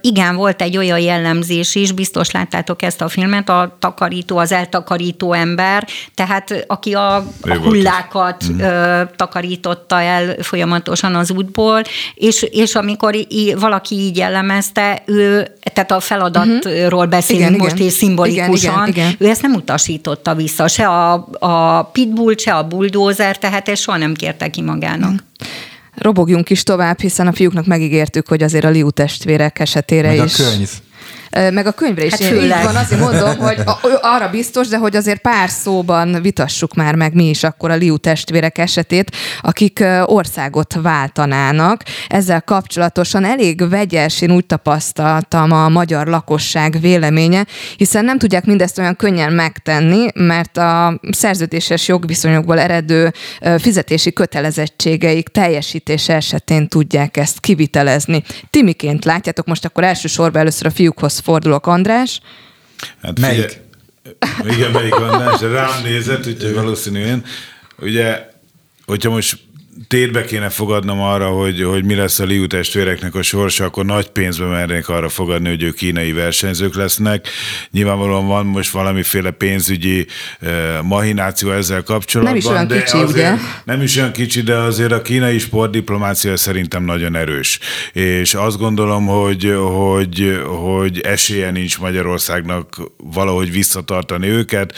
[0.00, 5.23] igen, volt egy olyan jellemzés is, biztos láttátok ezt a filmet, a takarító, az eltakarító
[5.32, 8.58] ember, tehát aki a, a hullákat mm.
[8.58, 11.82] ö, takarította el folyamatosan az útból,
[12.14, 17.10] és, és amikor í, valaki így jellemezte, ő, tehát a feladatról mhm.
[17.10, 17.86] beszélünk igen, most, igen.
[17.86, 19.14] és szimbolikusan, igen, igen, igen.
[19.18, 23.96] ő ezt nem utasította vissza, se a, a pitbull, se a bulldozer, tehát ezt soha
[23.98, 25.10] nem kérte ki magának.
[25.10, 25.16] Mm.
[25.94, 30.40] Robogjunk is tovább, hiszen a fiúknak megígértük, hogy azért a Liu testvérek esetére Meg is.
[30.40, 30.70] a könyv
[31.30, 32.12] meg a könyvre is.
[32.12, 33.58] Hát Így van, azért mondom, hogy
[34.00, 37.96] arra biztos, de hogy azért pár szóban vitassuk már meg mi is akkor a Liu
[37.96, 41.82] testvérek esetét, akik országot váltanának.
[42.08, 48.78] Ezzel kapcsolatosan elég vegyes, én úgy tapasztaltam a magyar lakosság véleménye, hiszen nem tudják mindezt
[48.78, 53.12] olyan könnyen megtenni, mert a szerződéses jogviszonyokból eredő
[53.58, 58.22] fizetési kötelezettségeik teljesítése esetén tudják ezt kivitelezni.
[58.50, 62.20] Timiként látjátok, most akkor elsősorban először a fiúkhoz fordulok, András.
[63.02, 63.60] Hát melyik?
[64.20, 65.40] Figyel, igen, melyik András?
[65.40, 67.24] Rám nézett, úgyhogy valószínűen.
[67.78, 68.28] Ugye,
[68.86, 69.38] hogyha most
[69.88, 74.08] térbe kéne fogadnom arra, hogy, hogy mi lesz a Liu testvéreknek a sorsa, akkor nagy
[74.08, 77.28] pénzbe mernék arra fogadni, hogy ők kínai versenyzők lesznek.
[77.70, 80.06] Nyilvánvalóan van most valamiféle pénzügyi
[80.40, 82.34] uh, mahináció ezzel kapcsolatban.
[82.34, 83.34] Nem is olyan de kicsi, ugye?
[83.64, 87.58] Nem is olyan kicsi, de azért a kínai sportdiplomácia szerintem nagyon erős.
[87.92, 94.74] És azt gondolom, hogy, hogy, hogy esélye nincs Magyarországnak valahogy visszatartani őket.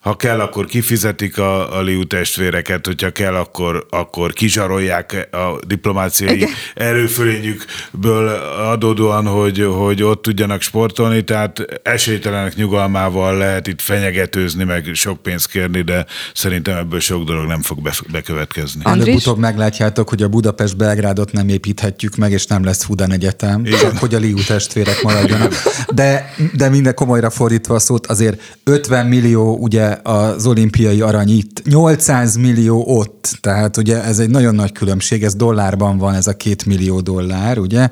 [0.00, 6.34] Ha kell, akkor kifizetik a, a Liu testvéreket, hogyha kell, akkor, akkor kizsarolják a diplomáciai
[6.34, 6.48] Igen.
[6.74, 8.28] erőfölényükből
[8.70, 15.48] adódóan, hogy, hogy ott tudjanak sportolni, tehát esélytelenek nyugalmával lehet itt fenyegetőzni, meg sok pénzt
[15.48, 18.80] kérni, de szerintem ebből sok dolog nem fog bekövetkezni.
[18.84, 23.78] Előbb-utóbb meglátjátok, hogy a Budapest-Belgrádot nem építhetjük meg, és nem lesz Fudan Egyetem, Igen.
[23.78, 25.52] csak hogy a Liu testvérek maradjanak.
[25.94, 31.62] De, de minden komolyra fordítva a szót, azért 50 millió ugye az olimpiai arany itt,
[31.64, 36.36] 800 millió ott, tehát ugye ez egy nagyon nagy különbség, ez dollárban van ez a
[36.36, 37.88] két millió dollár, ugye,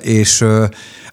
[0.00, 0.44] és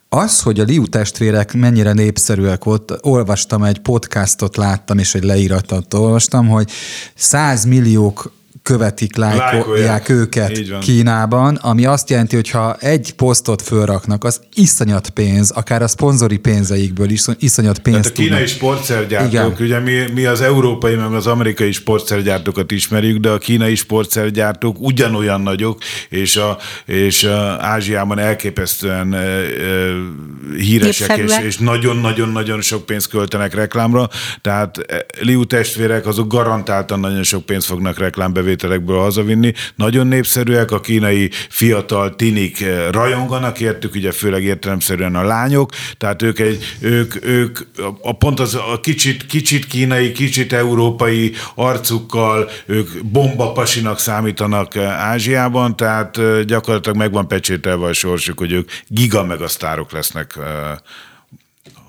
[0.10, 5.94] az, hogy a Liu testvérek mennyire népszerűek ott, olvastam egy podcastot, láttam, és egy leíratot
[5.94, 6.70] olvastam, hogy
[7.16, 8.32] 100 milliók
[8.63, 10.10] követik, lájkolják.
[10.10, 15.88] őket Kínában, ami azt jelenti, hogy ha egy posztot fölraknak, az iszonyat pénz, akár a
[15.88, 21.13] szponzori pénzeikből is iszonyat pénz Tehát a kínai sportszergyártók, ugye mi, mi az európai, meg
[21.13, 28.19] az amerikai sportszergyártókat ismerjük, de a kínai sportszergyártók ugyanolyan nagyok, és, a, és a Ázsiában
[28.19, 29.45] elképesztően e, e,
[30.58, 34.10] híresek, és, és nagyon-nagyon-nagyon sok pénzt költenek reklámra,
[34.41, 34.78] tehát
[35.19, 39.54] Liu testvérek azok garantáltan nagyon sok pénzt fognak reklámbevételni bevételekből hazavinni.
[39.76, 46.22] Nagyon népszerűek, a kínai fiatal tinik eh, rajonganak értük, ugye főleg értelemszerűen a lányok, tehát
[46.22, 47.60] ők, egy, ők, ők
[48.02, 55.76] a pont az a kicsit, kicsit kínai, kicsit európai arcukkal, ők bombapasinak számítanak eh, Ázsiában,
[55.76, 60.38] tehát eh, gyakorlatilag megvan pecsételve a sorsuk, hogy ők giga megasztárok lesznek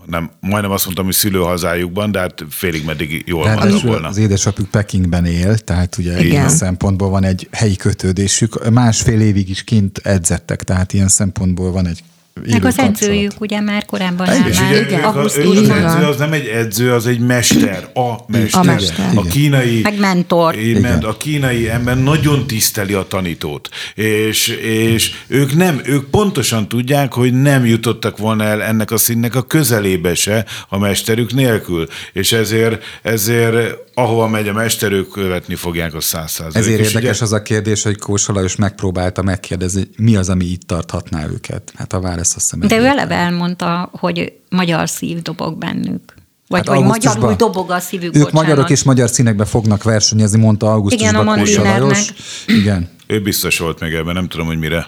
[0.06, 4.08] nem, majdnem azt mondtam, hogy szülőhazájukban, de hát félig meddig jól van volna.
[4.08, 6.30] Az édesapjuk Pekingben él, tehát ugye Igen.
[6.30, 8.70] ilyen szempontból van egy helyi kötődésük.
[8.70, 12.02] Másfél évig is kint edzettek, tehát ilyen szempontból van egy
[12.42, 15.04] meg az edzőjük ugye már korábban áll már, ugye, igen.
[15.04, 18.60] Az edző az nem egy edző, az egy mester, a mester.
[18.60, 19.10] A, mester.
[19.14, 20.56] a kínai, meg mentor.
[20.56, 20.98] Igen.
[20.98, 27.32] A kínai ember nagyon tiszteli a tanítót, és, és ők nem, ők pontosan tudják, hogy
[27.32, 32.82] nem jutottak volna el ennek a színnek a közelébe se a mesterük nélkül, és ezért,
[33.02, 36.56] ezért ahova megy a mester, ők követni fogják a száz százalék.
[36.56, 37.24] Ezért és érdekes ugye...
[37.24, 41.72] az a kérdés, hogy Kósa Lajos megpróbálta megkérdezni, mi az, ami itt tarthatná őket.
[41.74, 42.68] Hát a válasz azt hiszem.
[42.68, 46.14] De ő eleve elmondta, hogy magyar szív dobog bennük.
[46.48, 48.32] Vagy, hát vagy magyarul dobog a szívük, Ők bocsánat.
[48.32, 52.12] magyarok és magyar színekbe fognak versenyezni, mondta augusztusban Igen, a Kósa Lajos.
[52.46, 52.88] Igen.
[53.14, 54.86] Ő biztos volt még ebben, nem tudom, hogy mire.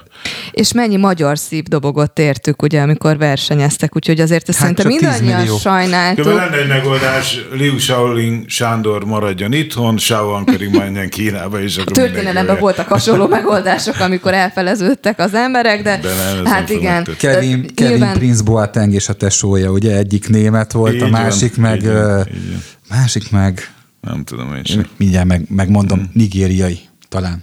[0.51, 5.59] És mennyi magyar szív dobogott értük, ugye, amikor versenyeztek, úgyhogy azért ezt hát szerintem mindannyian
[5.59, 6.25] sajnáltuk.
[6.25, 11.93] Köve lenne egy megoldás, Liu Shaolin Sándor maradjon itthon, Shaolin pedig menjen Kínába, és akkor
[11.93, 17.09] A történelemben voltak hasonló megoldások, amikor elfeleződtek az emberek, de, de nem, hát igen.
[17.19, 18.17] Kevin, Kevin Nyilván...
[18.17, 21.87] Prince Boateng és a tesója, ugye egyik német volt, így a másik van, meg, így
[21.87, 22.63] van, így van.
[22.89, 23.71] másik meg
[24.07, 24.87] nem tudom én sem.
[24.97, 26.11] Mindjárt meg, megmondom, hmm.
[26.13, 27.43] nigériai talán.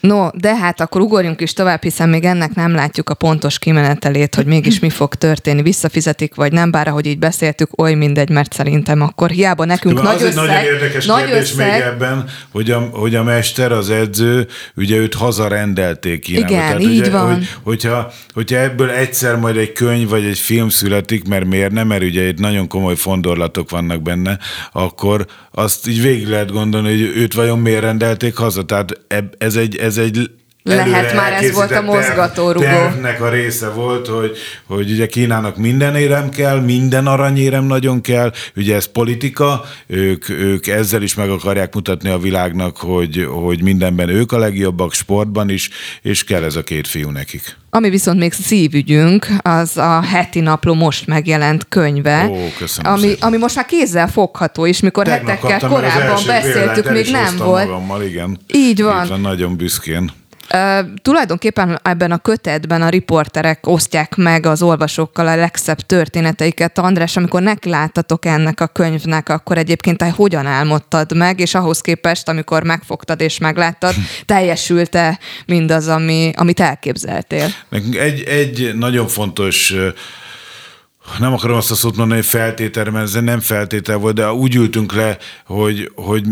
[0.00, 4.34] No, de hát akkor ugorjunk is tovább, hiszen még ennek nem látjuk a pontos kimenetelét,
[4.34, 8.52] hogy mégis mi fog történni, visszafizetik vagy nem, bár ahogy így beszéltük, oly mindegy, mert
[8.52, 11.80] szerintem akkor hiába nekünk de nagy az összeg, egy nagyon érdekes nagy kérdés összeg, még
[11.80, 16.48] ebben, hogy a, hogy a mester, az edző, ugye őt hazarendelték Kínába.
[16.48, 17.34] Igen, Tehát így ugye, van.
[17.34, 21.86] Hogy, hogyha, hogyha ebből egyszer majd egy könyv vagy egy film születik, mert miért nem,
[21.86, 24.38] mert ugye itt nagyon komoly fondorlatok vannak benne,
[24.72, 28.64] akkor azt így végig lehet gondolni, hogy őt vajon miért rendelték haza.
[28.64, 29.00] Tehát
[29.38, 30.30] ez egy, ez egy
[30.62, 32.64] lehet már ez volt a mozgatórugó.
[32.64, 34.36] Tervnek a része volt, hogy,
[34.66, 40.66] hogy ugye Kínának minden érem kell, minden aranyérem nagyon kell, ugye ez politika, ők, ők
[40.66, 45.70] ezzel is meg akarják mutatni a világnak, hogy, hogy mindenben ők a legjobbak, sportban is,
[46.02, 47.58] és kell ez a két fiú nekik.
[47.72, 52.36] Ami viszont még szívügyünk, az a heti napló most megjelent könyve, Ó,
[52.82, 57.66] ami, ami most már kézzel fogható, és mikor Tegnap hetekkel korábban beszéltük, még nem volt.
[57.66, 58.38] Magammal, igen.
[58.52, 59.02] Így van.
[59.02, 60.12] Így van, nagyon büszkén.
[60.54, 66.78] Uh, tulajdonképpen ebben a kötetben a riporterek osztják meg az olvasókkal a legszebb történeteiket.
[66.78, 72.28] András, amikor nekiláttatok ennek a könyvnek, akkor egyébként te hogyan álmodtad meg, és ahhoz képest,
[72.28, 73.94] amikor megfogtad és megláttad,
[74.24, 77.48] teljesült-e mindaz, ami, amit elképzeltél?
[77.92, 79.74] Egy, egy nagyon fontos
[81.18, 84.54] nem akarom azt a szót mondani, hogy feltétel, mert ez nem feltétel volt, de úgy
[84.54, 86.24] ültünk le, hogy, hogy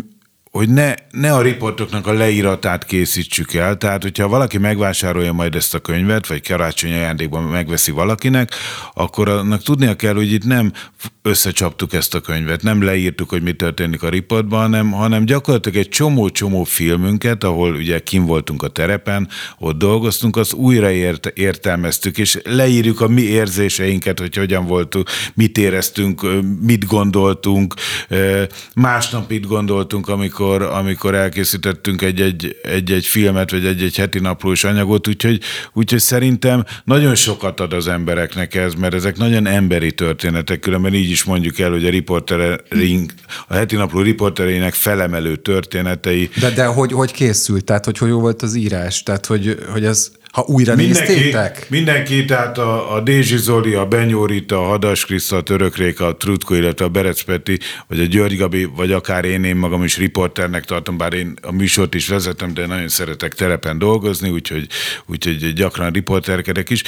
[0.51, 5.75] hogy ne, ne a riportoknak a leíratát készítsük el, tehát hogyha valaki megvásárolja majd ezt
[5.75, 8.51] a könyvet, vagy karácsony ajándékban megveszi valakinek,
[8.95, 10.73] akkor annak tudnia kell, hogy itt nem
[11.23, 15.89] összecsaptuk ezt a könyvet, nem leírtuk, hogy mi történik a riportban, hanem, hanem gyakorlatilag egy
[15.89, 19.29] csomó-csomó filmünket, ahol ugye kim voltunk a terepen,
[19.59, 25.59] ott dolgoztunk, azt újra ért, értelmeztük, és leírjuk a mi érzéseinket, hogy hogyan voltunk, mit
[25.59, 26.27] éreztünk,
[26.61, 27.75] mit gondoltunk,
[28.75, 35.09] másnap mit gondoltunk, amikor amikor, amikor elkészítettünk egy-egy, egy-egy filmet, vagy egy-egy heti naplós anyagot,
[35.09, 35.41] úgyhogy,
[35.73, 41.11] úgyhogy szerintem nagyon sokat ad az embereknek ez, mert ezek nagyon emberi történetek, különben így
[41.11, 43.13] is mondjuk el, hogy a riportereink,
[43.49, 46.31] a heti napló riportereinek felemelő történetei.
[46.41, 47.65] De, de hogy, hogy készült?
[47.65, 49.03] Tehát, hogy hogy jó volt az írás?
[49.03, 51.67] Tehát, hogy, hogy ez ha újra mindenki, néztétek?
[51.71, 56.55] Mindenki, tehát a, a Dézsi Zoli, a Benyórita, a Hadas Kriszta, a Törökréka, a Trutko,
[56.55, 60.65] illetve a Berec Peti, vagy a György Gabi, vagy akár én, én magam is riporternek
[60.65, 64.67] tartom, bár én a műsort is vezetem, de nagyon szeretek terepen dolgozni, úgyhogy,
[65.07, 66.83] úgyhogy gyakran riporterkedek is.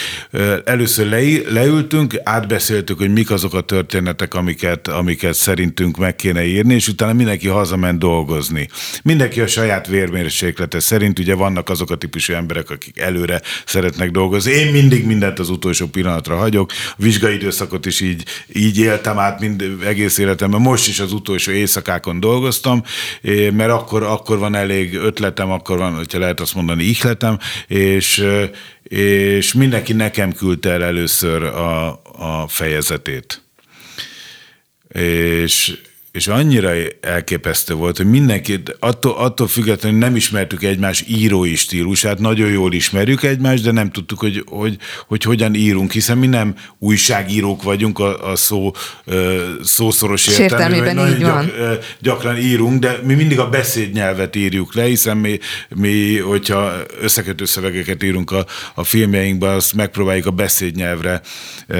[0.64, 6.74] Először le, leültünk, átbeszéltük, hogy mik azok a történetek, amiket, amiket szerintünk meg kéne írni,
[6.74, 8.68] és utána mindenki hazament dolgozni.
[9.02, 13.29] Mindenki a saját vérmérséklete szerint, ugye vannak azok a típusú emberek, akik előre
[13.66, 14.52] szeretnek dolgozni.
[14.52, 16.70] Én mindig mindent az utolsó pillanatra hagyok.
[16.90, 20.60] A vizsgai időszakot is így, így éltem át mind, egész életemben.
[20.60, 22.82] Most is az utolsó éjszakákon dolgoztam,
[23.52, 28.24] mert akkor, akkor van elég ötletem, akkor van, hogyha lehet azt mondani, ihletem, és,
[28.82, 33.42] és mindenki nekem küldte el először a, a fejezetét.
[34.92, 35.78] És
[36.12, 42.50] és annyira elképesztő volt, hogy mindenki, attól, attól függetlenül nem ismertük egymás írói stílusát, nagyon
[42.50, 44.76] jól ismerjük egymást, de nem tudtuk, hogy, hogy,
[45.08, 48.72] hogy hogyan írunk, hiszen mi nem újságírók vagyunk a, a szó
[49.62, 50.94] szószoros értelmében.
[50.94, 51.46] Nagyon így van.
[51.46, 55.38] Gyak, gyakran írunk, de mi mindig a beszédnyelvet írjuk le, hiszen mi,
[55.68, 61.20] mi hogyha összekötő szövegeket írunk a, a filmjeinkben, azt megpróbáljuk a beszédnyelvre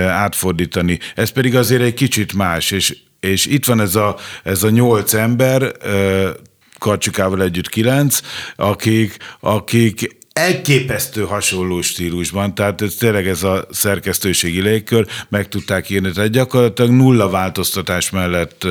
[0.08, 0.98] átfordítani.
[1.14, 5.14] Ez pedig azért egy kicsit más, és és itt van ez a, ez a nyolc
[5.14, 5.72] ember,
[6.78, 8.20] Karcsikával együtt kilenc,
[8.56, 16.10] akik, akik elképesztő hasonló stílusban, tehát ez tényleg ez a szerkesztőségi légkör, meg tudták írni,
[16.10, 18.66] tehát gyakorlatilag nulla változtatás mellett,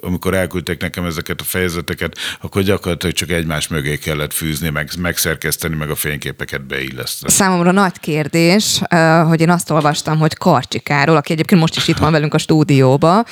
[0.00, 5.74] amikor elküldtek nekem ezeket a fejezeteket, akkor gyakorlatilag csak egymás mögé kellett fűzni, meg, megszerkeszteni,
[5.74, 7.32] meg a fényképeket beilleszteni.
[7.32, 8.80] Számomra nagy kérdés,
[9.26, 13.24] hogy én azt olvastam, hogy Karcsikáról, aki egyébként most is itt van velünk a stúdióba,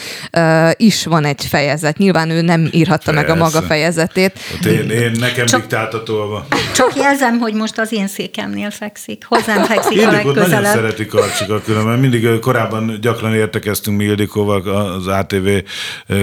[0.77, 1.99] is van egy fejezet.
[1.99, 3.21] Nyilván ő nem írhatta Persze.
[3.21, 4.39] meg a maga fejezetét.
[4.39, 6.47] Hát én, én nekem csak, diktáltatolva.
[6.75, 9.25] Csak jelzem, hogy most az én székemnél fekszik.
[9.29, 10.63] Hozzám fekszik Ildikót a legközelebb.
[10.63, 11.99] nagyon szereti Karcsika különben.
[11.99, 15.49] Mindig korábban gyakran értekeztünk mi Ildikóval az ATV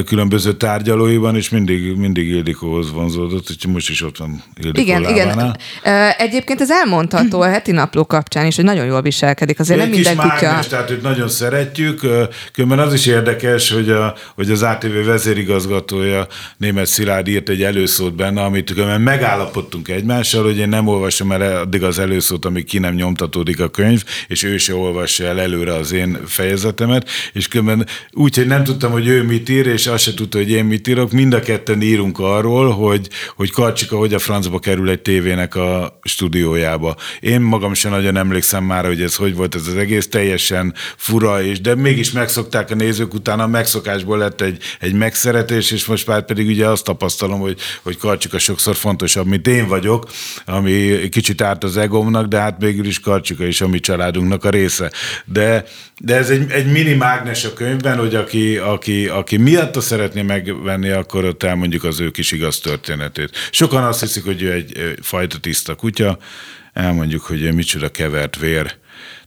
[0.05, 5.55] különböző tárgyalóiban, és mindig, mindig Ildikóhoz vonzódott, úgyhogy most is ott van Ildikó Igen, lábánál.
[5.83, 6.11] igen.
[6.17, 9.59] Egyébként ez elmondható a heti napló kapcsán is, hogy nagyon jól viselkedik.
[9.59, 10.45] Azért Egy nem kis minden kutya...
[10.45, 11.99] mágnes, tehát őt nagyon szeretjük.
[12.53, 16.27] Különben az is érdekes, hogy, a, hogy az ATV vezérigazgatója
[16.57, 21.57] német Szilárd írt egy előszót benne, amit különben megállapodtunk egymással, hogy én nem olvasom el
[21.57, 25.73] addig az előszót, amíg ki nem nyomtatódik a könyv, és ő se olvassa el előre
[25.73, 30.03] az én fejezetemet, és különben úgy, hogy nem tudtam, hogy ő mit ír, és azt
[30.03, 34.13] se tudta, hogy én mit írok, mind a ketten írunk arról, hogy, hogy Karcsika hogy
[34.13, 36.95] a francba kerül egy tévének a stúdiójába.
[37.19, 41.43] Én magam sem nagyon emlékszem már, hogy ez hogy volt ez az egész, teljesen fura,
[41.43, 46.07] és de mégis megszokták a nézők, utána a megszokásból lett egy, egy megszeretés, és most
[46.07, 50.09] már pedig ugye azt tapasztalom, hogy, hogy Karcsika sokszor fontosabb, mint én vagyok,
[50.45, 54.49] ami kicsit árt az egómnak, de hát végül is Karcsika is a mi családunknak a
[54.49, 54.91] része.
[55.25, 55.65] De,
[55.97, 60.89] de ez egy, egy mini mágnes a könyvben, hogy aki, aki, aki miatta szeretné megvenni,
[60.89, 63.49] akkor ott elmondjuk az ő kis igaz történetét.
[63.51, 66.17] Sokan azt hiszik, hogy ő egy fajta tiszta kutya,
[66.73, 68.75] elmondjuk, hogy micsoda kevert vér,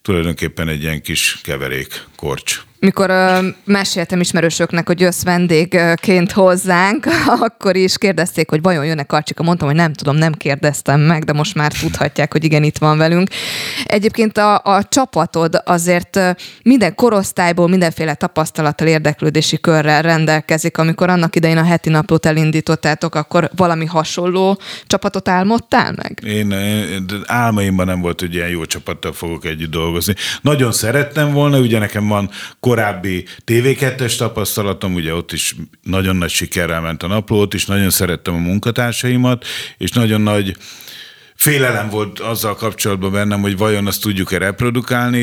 [0.03, 7.07] tulajdonképpen egy ilyen kis keverék, korcs mikor uh, meséltem ismerősöknek, hogy jössz vendégként hozzánk,
[7.47, 9.43] akkor is kérdezték, hogy vajon jönnek Karcsika.
[9.43, 12.99] Mondtam, hogy nem tudom, nem kérdeztem meg, de most már tudhatják, hogy igen, itt van
[12.99, 13.29] velünk.
[13.85, 16.21] Egyébként a, a csapatod azért
[16.63, 20.79] minden korosztályból, mindenféle tapasztalattal, érdeklődési körrel rendelkezik.
[20.79, 26.21] Amikor annak idején a heti naplót elindítottátok, akkor valami hasonló csapatot álmodtál meg?
[26.25, 30.15] Én, én álmaimban nem volt, hogy ilyen jó csapattal fogok együtt dolgozni.
[30.41, 32.31] Nagyon szerettem volna, ugye nekem van
[32.73, 37.91] korábbi TV2-es tapasztalatom, ugye ott is nagyon nagy sikerrel ment a napló, ott is nagyon
[37.91, 39.45] szerettem a munkatársaimat,
[39.79, 40.57] és nagyon nagy
[41.43, 45.19] félelem volt azzal kapcsolatban bennem, hogy vajon azt tudjuk-e reprodukálni,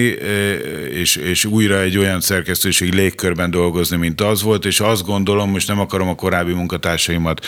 [0.92, 5.68] és, és újra egy olyan szerkesztőségi légkörben dolgozni, mint az volt, és azt gondolom, most
[5.68, 7.46] nem akarom a korábbi munkatársaimat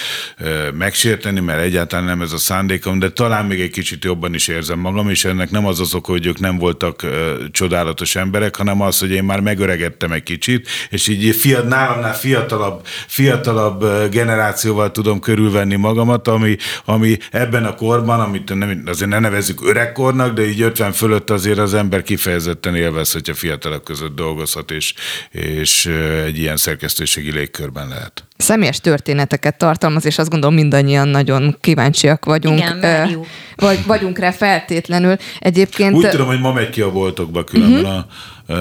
[0.74, 4.80] megsérteni, mert egyáltalán nem ez a szándékom, de talán még egy kicsit jobban is érzem
[4.80, 7.06] magam, és ennek nem az az oka, hogy ők nem voltak
[7.52, 12.82] csodálatos emberek, hanem az, hogy én már megöregedtem egy kicsit, és így fiat, nálamnál fiatalabb,
[13.08, 16.56] fiatalabb generációval tudom körülvenni magamat, ami,
[16.86, 21.58] ami ebben a korban, amit nem, azért ne nevezzük öregkornak, de így 50 fölött azért
[21.58, 24.94] az ember kifejezetten élvez, hogyha fiatalok között dolgozhat, és,
[25.32, 25.86] és
[26.26, 28.24] egy ilyen szerkesztőségi légkörben lehet.
[28.38, 32.60] Személyes történeteket tartalmaz, és azt gondolom mindannyian nagyon kíváncsiak vagyunk.
[32.60, 35.16] Igen, vagy, vagyunk rá feltétlenül.
[35.40, 35.96] Egyébként...
[35.96, 37.98] Úgy tudom, hogy ma megy ki a boltokba különben uh-huh.
[37.98, 38.08] a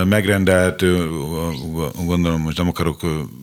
[0.04, 1.08] megrendelhető,
[2.06, 3.00] gondolom, most nem akarok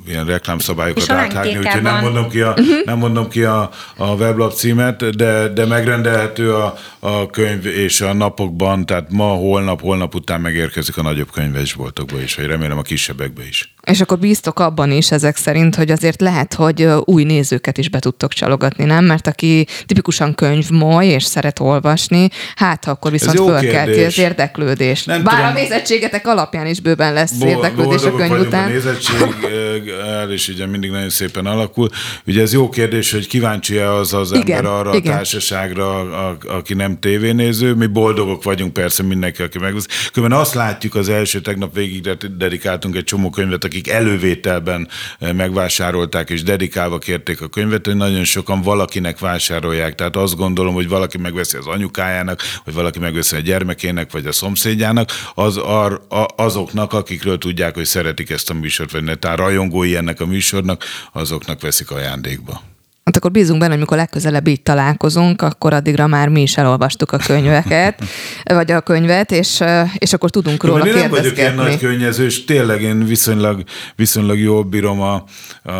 [0.07, 2.85] ilyen reklámszabályokat áthágni, úgyhogy nem mondom ki, a, uh-huh.
[2.85, 8.13] nem mondom ki a, a weblap címet, de, de megrendelhető a, a könyv és a
[8.13, 13.47] napokban, tehát ma, holnap, holnap után megérkezik a nagyobb könyvesboltokba is, vagy remélem a kisebbekbe
[13.47, 13.75] is.
[13.83, 17.99] És akkor bíztok abban is ezek szerint, hogy azért lehet, hogy új nézőket is be
[17.99, 19.05] tudtok csalogatni, nem?
[19.05, 25.05] Mert aki tipikusan könyvmoly és szeret olvasni, hát ha akkor viszont fölkelti az érdeklődést.
[25.05, 25.49] Nem Bár tudom.
[25.49, 28.63] a nézettségetek alapján is bőven lesz Bo- érdeklődés a könyv után.
[28.63, 29.35] A nézettség,
[30.35, 31.89] és ugye mindig nagyon szépen alakul.
[32.27, 35.11] Ugye ez jó kérdés, hogy kíváncsi-e az az igen, ember arra igen.
[35.11, 37.73] a társaságra, a, a, aki nem tévénéző.
[37.73, 40.09] Mi boldogok vagyunk persze mindenki, aki megvesz.
[40.13, 42.01] Különben azt látjuk az első tegnap végig
[42.37, 44.87] dedikáltunk egy csomó könyvet, akik elővételben
[45.19, 49.95] megvásárolták és dedikálva kérték a könyvet, hogy nagyon sokan valakinek vásárolják.
[49.95, 54.31] Tehát azt gondolom, hogy valaki megveszi az anyukájának, vagy valaki megveszi a gyermekének, vagy a
[54.31, 60.21] szomszédjának, az ar, azoknak, akikről tudják, hogy szeretik ezt a műsort, vagy netán rajongói ennek
[60.21, 62.61] a műsornak, azoknak veszik ajándékba.
[63.07, 67.11] Hát akkor bízunk benne, hogy amikor legközelebb így találkozunk, akkor addigra már mi is elolvastuk
[67.11, 68.03] a könyveket,
[68.43, 69.63] vagy a könyvet, és,
[69.97, 71.15] és akkor tudunk róla én kérdezgetni.
[71.15, 73.63] nem vagyok ilyen nagy könnyező, és tényleg én viszonylag,
[73.95, 75.23] viszonylag jól bírom a,
[75.63, 75.71] a,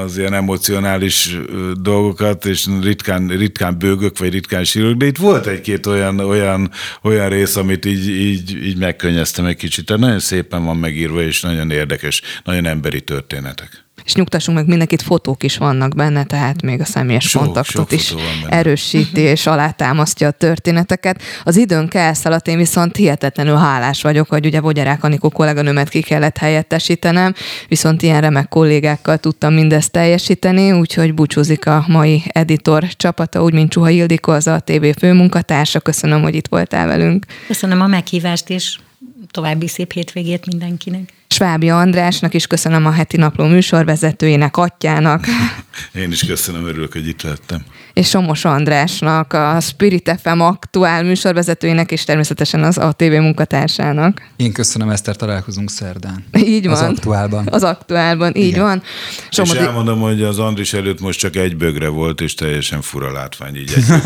[0.00, 1.36] az ilyen emocionális
[1.80, 6.70] dolgokat, és ritkán, ritkán bőgök, vagy ritkán sírok, de itt volt egy-két olyan, olyan,
[7.02, 9.86] olyan rész, amit így, így, így megkönnyeztem egy kicsit.
[9.86, 15.02] Tehát nagyon szépen van megírva, és nagyon érdekes, nagyon emberi történetek és nyugtassunk meg mindenkit,
[15.02, 18.14] fotók is vannak benne, tehát még a személyes sok, kontaktot sok is
[18.48, 21.22] erősíti és alátámasztja a történeteket.
[21.44, 26.38] Az időnk elszaladt, én viszont hihetetlenül hálás vagyok, hogy ugye Bogyarák Anikó kolléganőmet ki kellett
[26.38, 27.34] helyettesítenem,
[27.68, 33.70] viszont ilyen remek kollégákkal tudtam mindezt teljesíteni, úgyhogy búcsúzik a mai editor csapata, úgy mint
[33.70, 35.80] Csuha Ildikó, az a TV főmunkatársa.
[35.80, 37.26] Köszönöm, hogy itt voltál velünk.
[37.46, 38.78] Köszönöm a meghívást, és
[39.30, 41.12] további szép hétvégét mindenkinek.
[41.32, 45.24] Svábi Andrásnak is köszönöm a heti napló műsorvezetőjének, atyának.
[45.94, 47.64] Én is köszönöm, örülök, hogy itt lettem.
[47.92, 54.22] És Somos Andrásnak, a Spirit FM aktuál műsorvezetőjének, és természetesen az ATV munkatársának.
[54.36, 56.24] Én köszönöm, Eszter, találkozunk szerdán.
[56.38, 56.74] Így van.
[56.74, 57.48] Az aktuálban.
[57.50, 58.62] Az aktuálban, így Igen.
[58.62, 58.82] van.
[59.30, 59.58] Somodi...
[59.58, 63.56] És elmondom, hogy az Andris előtt most csak egy bögre volt, és teljesen fura látvány
[63.56, 63.84] így egy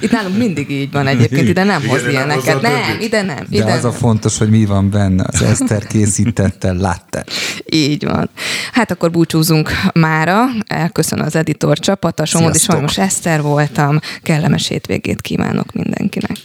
[0.00, 2.60] Itt nálunk mindig így van egyébként, ide nem hoz ilyeneket.
[2.60, 3.46] Nem, ide nem.
[3.50, 3.90] Ide De az nem.
[3.90, 5.24] a fontos, hogy mi van benne.
[5.26, 7.24] Az Eszter készítette, látta.
[7.64, 8.28] Így van.
[8.72, 10.44] Hát akkor búcsúzunk mára.
[10.66, 11.95] Elköszön az editor csapat.
[12.00, 13.98] A Somodi Sajnos Eszter voltam.
[14.22, 16.36] Kellemes hétvégét kívánok mindenkinek.